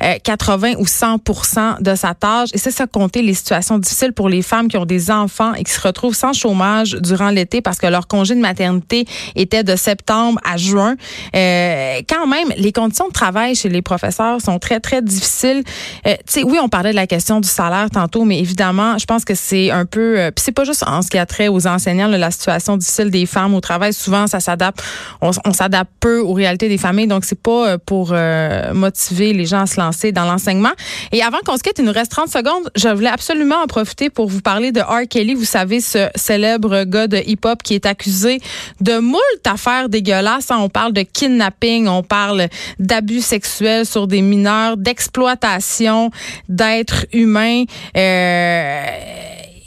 à 0.00 0.18
80 0.18 0.72
euh, 0.72 0.74
ou 0.78 0.84
100% 0.84 1.82
de 1.82 1.94
sa 1.94 2.14
tâche. 2.14 2.48
Et 2.54 2.58
c'est 2.58 2.70
ça 2.70 2.86
compter 2.86 3.22
les 3.22 3.34
situations 3.34 3.78
difficiles 3.78 4.12
pour 4.12 4.28
les 4.28 4.42
femmes 4.42 4.68
qui 4.68 4.76
ont 4.76 4.86
des 4.86 5.10
enfants 5.10 5.52
et 5.54 5.62
qui 5.62 5.72
se 5.72 5.80
retrouvent 5.80 6.14
sans 6.14 6.32
chômage 6.32 6.92
durant 6.92 7.30
l'été 7.30 7.60
parce 7.60 7.78
que 7.78 7.86
leur 7.86 8.06
congé 8.06 8.34
de 8.34 8.40
maternité 8.40 9.06
était 9.36 9.62
de 9.62 9.76
septembre 9.76 10.40
à 10.44 10.56
juin. 10.56 10.96
Euh, 11.36 12.00
quand 12.08 12.26
même, 12.26 12.48
les 12.56 12.72
conditions 12.72 13.08
de 13.08 13.12
travail 13.12 13.54
chez 13.54 13.68
les 13.68 13.82
professeurs 13.82 14.40
sont 14.40 14.58
très, 14.58 14.80
très 14.80 15.02
difficiles. 15.02 15.62
Euh, 16.06 16.14
oui, 16.44 16.58
on 16.62 16.68
parlait 16.68 16.90
de 16.90 16.96
la 16.96 17.06
question 17.06 17.40
du 17.40 17.48
salaire 17.48 17.90
tantôt, 17.90 18.24
mais 18.24 18.38
évidemment, 18.38 18.96
je 18.98 19.04
pense 19.04 19.24
que 19.24 19.34
c'est 19.34 19.70
un 19.70 19.84
peu... 19.84 20.18
Euh, 20.18 20.30
c'est 20.36 20.52
pas 20.52 20.64
juste 20.64 20.84
en 20.86 21.02
ce 21.02 21.10
qui 21.10 21.18
a 21.18 21.26
trait 21.26 21.48
aux 21.48 21.66
enseignants 21.74 22.08
la 22.08 22.30
situation 22.30 22.76
difficile 22.76 23.10
des 23.10 23.26
femmes 23.26 23.54
au 23.54 23.60
travail. 23.60 23.92
Souvent, 23.92 24.26
ça 24.26 24.40
s'adapte, 24.40 24.82
on, 25.20 25.52
s'adapte 25.52 25.90
peu 26.00 26.20
aux 26.20 26.32
réalités 26.32 26.68
des 26.68 26.78
familles, 26.78 27.06
donc 27.06 27.24
c'est 27.24 27.40
pas 27.40 27.68
euh, 27.68 27.78
pour 27.84 28.10
euh, 28.12 28.72
motiver 28.72 29.32
les 29.32 29.46
gens 29.46 29.62
à 29.62 29.66
se 29.66 29.80
lancer 29.80 30.12
dans 30.12 30.24
l'enseignement. 30.24 30.72
Et 31.12 31.22
avant 31.22 31.38
qu'on 31.44 31.56
se 31.56 31.62
quitte, 31.62 31.78
il 31.78 31.84
nous 31.84 31.92
reste 31.92 32.10
30 32.12 32.28
secondes. 32.28 32.70
Je 32.76 32.88
voulais 32.88 33.08
absolument 33.08 33.56
en 33.62 33.66
profiter 33.66 34.10
pour 34.10 34.28
vous 34.28 34.40
parler 34.40 34.72
de 34.72 34.80
R. 34.80 35.08
Kelly. 35.08 35.34
Vous 35.34 35.44
savez, 35.44 35.80
ce 35.80 36.08
célèbre 36.14 36.84
gars 36.84 37.06
de 37.06 37.18
hip-hop 37.18 37.62
qui 37.62 37.74
est 37.74 37.86
accusé 37.86 38.40
de 38.80 38.98
moult 38.98 39.20
affaires 39.44 39.88
dégueulasses. 39.88 40.48
On 40.50 40.68
parle 40.68 40.92
de 40.92 41.02
kidnapping, 41.02 41.88
on 41.88 42.02
parle 42.02 42.48
d'abus 42.78 43.20
sexuels 43.20 43.86
sur 43.86 44.06
des 44.06 44.22
mineurs, 44.22 44.76
d'exploitation 44.76 46.10
d'êtres 46.48 47.06
humains. 47.12 47.64
Euh, 47.96 48.86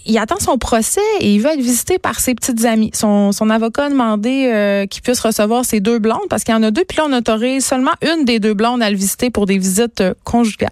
il 0.07 0.17
attend 0.17 0.39
son 0.39 0.57
procès 0.57 1.01
et 1.19 1.35
il 1.35 1.41
veut 1.41 1.51
être 1.51 1.61
visité 1.61 1.99
par 1.99 2.19
ses 2.19 2.33
petites 2.33 2.65
amies. 2.65 2.91
Son, 2.93 3.31
avocat 3.49 3.85
a 3.85 3.89
demandé 3.89 4.49
euh, 4.51 4.85
qu'il 4.85 5.01
puisse 5.01 5.19
recevoir 5.19 5.65
ses 5.65 5.79
deux 5.79 5.99
blondes 5.99 6.27
parce 6.29 6.43
qu'il 6.43 6.53
y 6.53 6.57
en 6.57 6.63
a 6.63 6.71
deux, 6.71 6.83
puis 6.85 6.97
là, 6.97 7.05
on 7.07 7.13
autorise 7.13 7.65
seulement 7.65 7.91
une 8.01 8.25
des 8.25 8.39
deux 8.39 8.53
blondes 8.53 8.81
à 8.81 8.89
le 8.89 8.95
visiter 8.95 9.29
pour 9.29 9.45
des 9.45 9.57
visites 9.57 10.01
euh, 10.01 10.13
conjugales. 10.23 10.71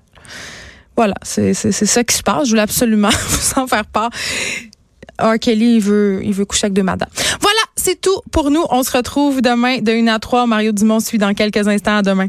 Voilà, 0.95 1.15
c'est 1.24 1.54
ça 1.54 2.04
qui 2.06 2.15
se 2.15 2.24
passe. 2.24 2.45
Je 2.45 2.52
voulais 2.52 2.62
absolument 2.62 3.10
vous 3.28 3.62
en 3.62 3.67
faire 3.67 3.86
part. 3.86 4.10
R. 5.21 5.38
Kelly, 5.39 5.76
il 5.76 5.82
veut, 5.82 6.21
il 6.24 6.34
veut 6.34 6.45
coucher 6.45 6.65
avec 6.65 6.74
deux 6.74 6.84
madames. 6.84 7.10
Voilà, 7.41 7.60
c'est 7.76 8.00
tout 8.00 8.21
pour 8.32 8.50
nous. 8.50 8.63
On 8.69 8.84
se 8.84 8.95
retrouve 8.95 9.41
demain 9.41 9.80
de 9.80 9.91
1 9.91 10.08
à 10.08 10.19
3. 10.19 10.45
Mario 10.48 10.71
Dumont 10.71 11.00
suit 11.00 11.17
dans 11.17 11.34
quelques 11.34 11.67
instants. 11.67 11.98
À 11.98 12.02
demain. 12.02 12.28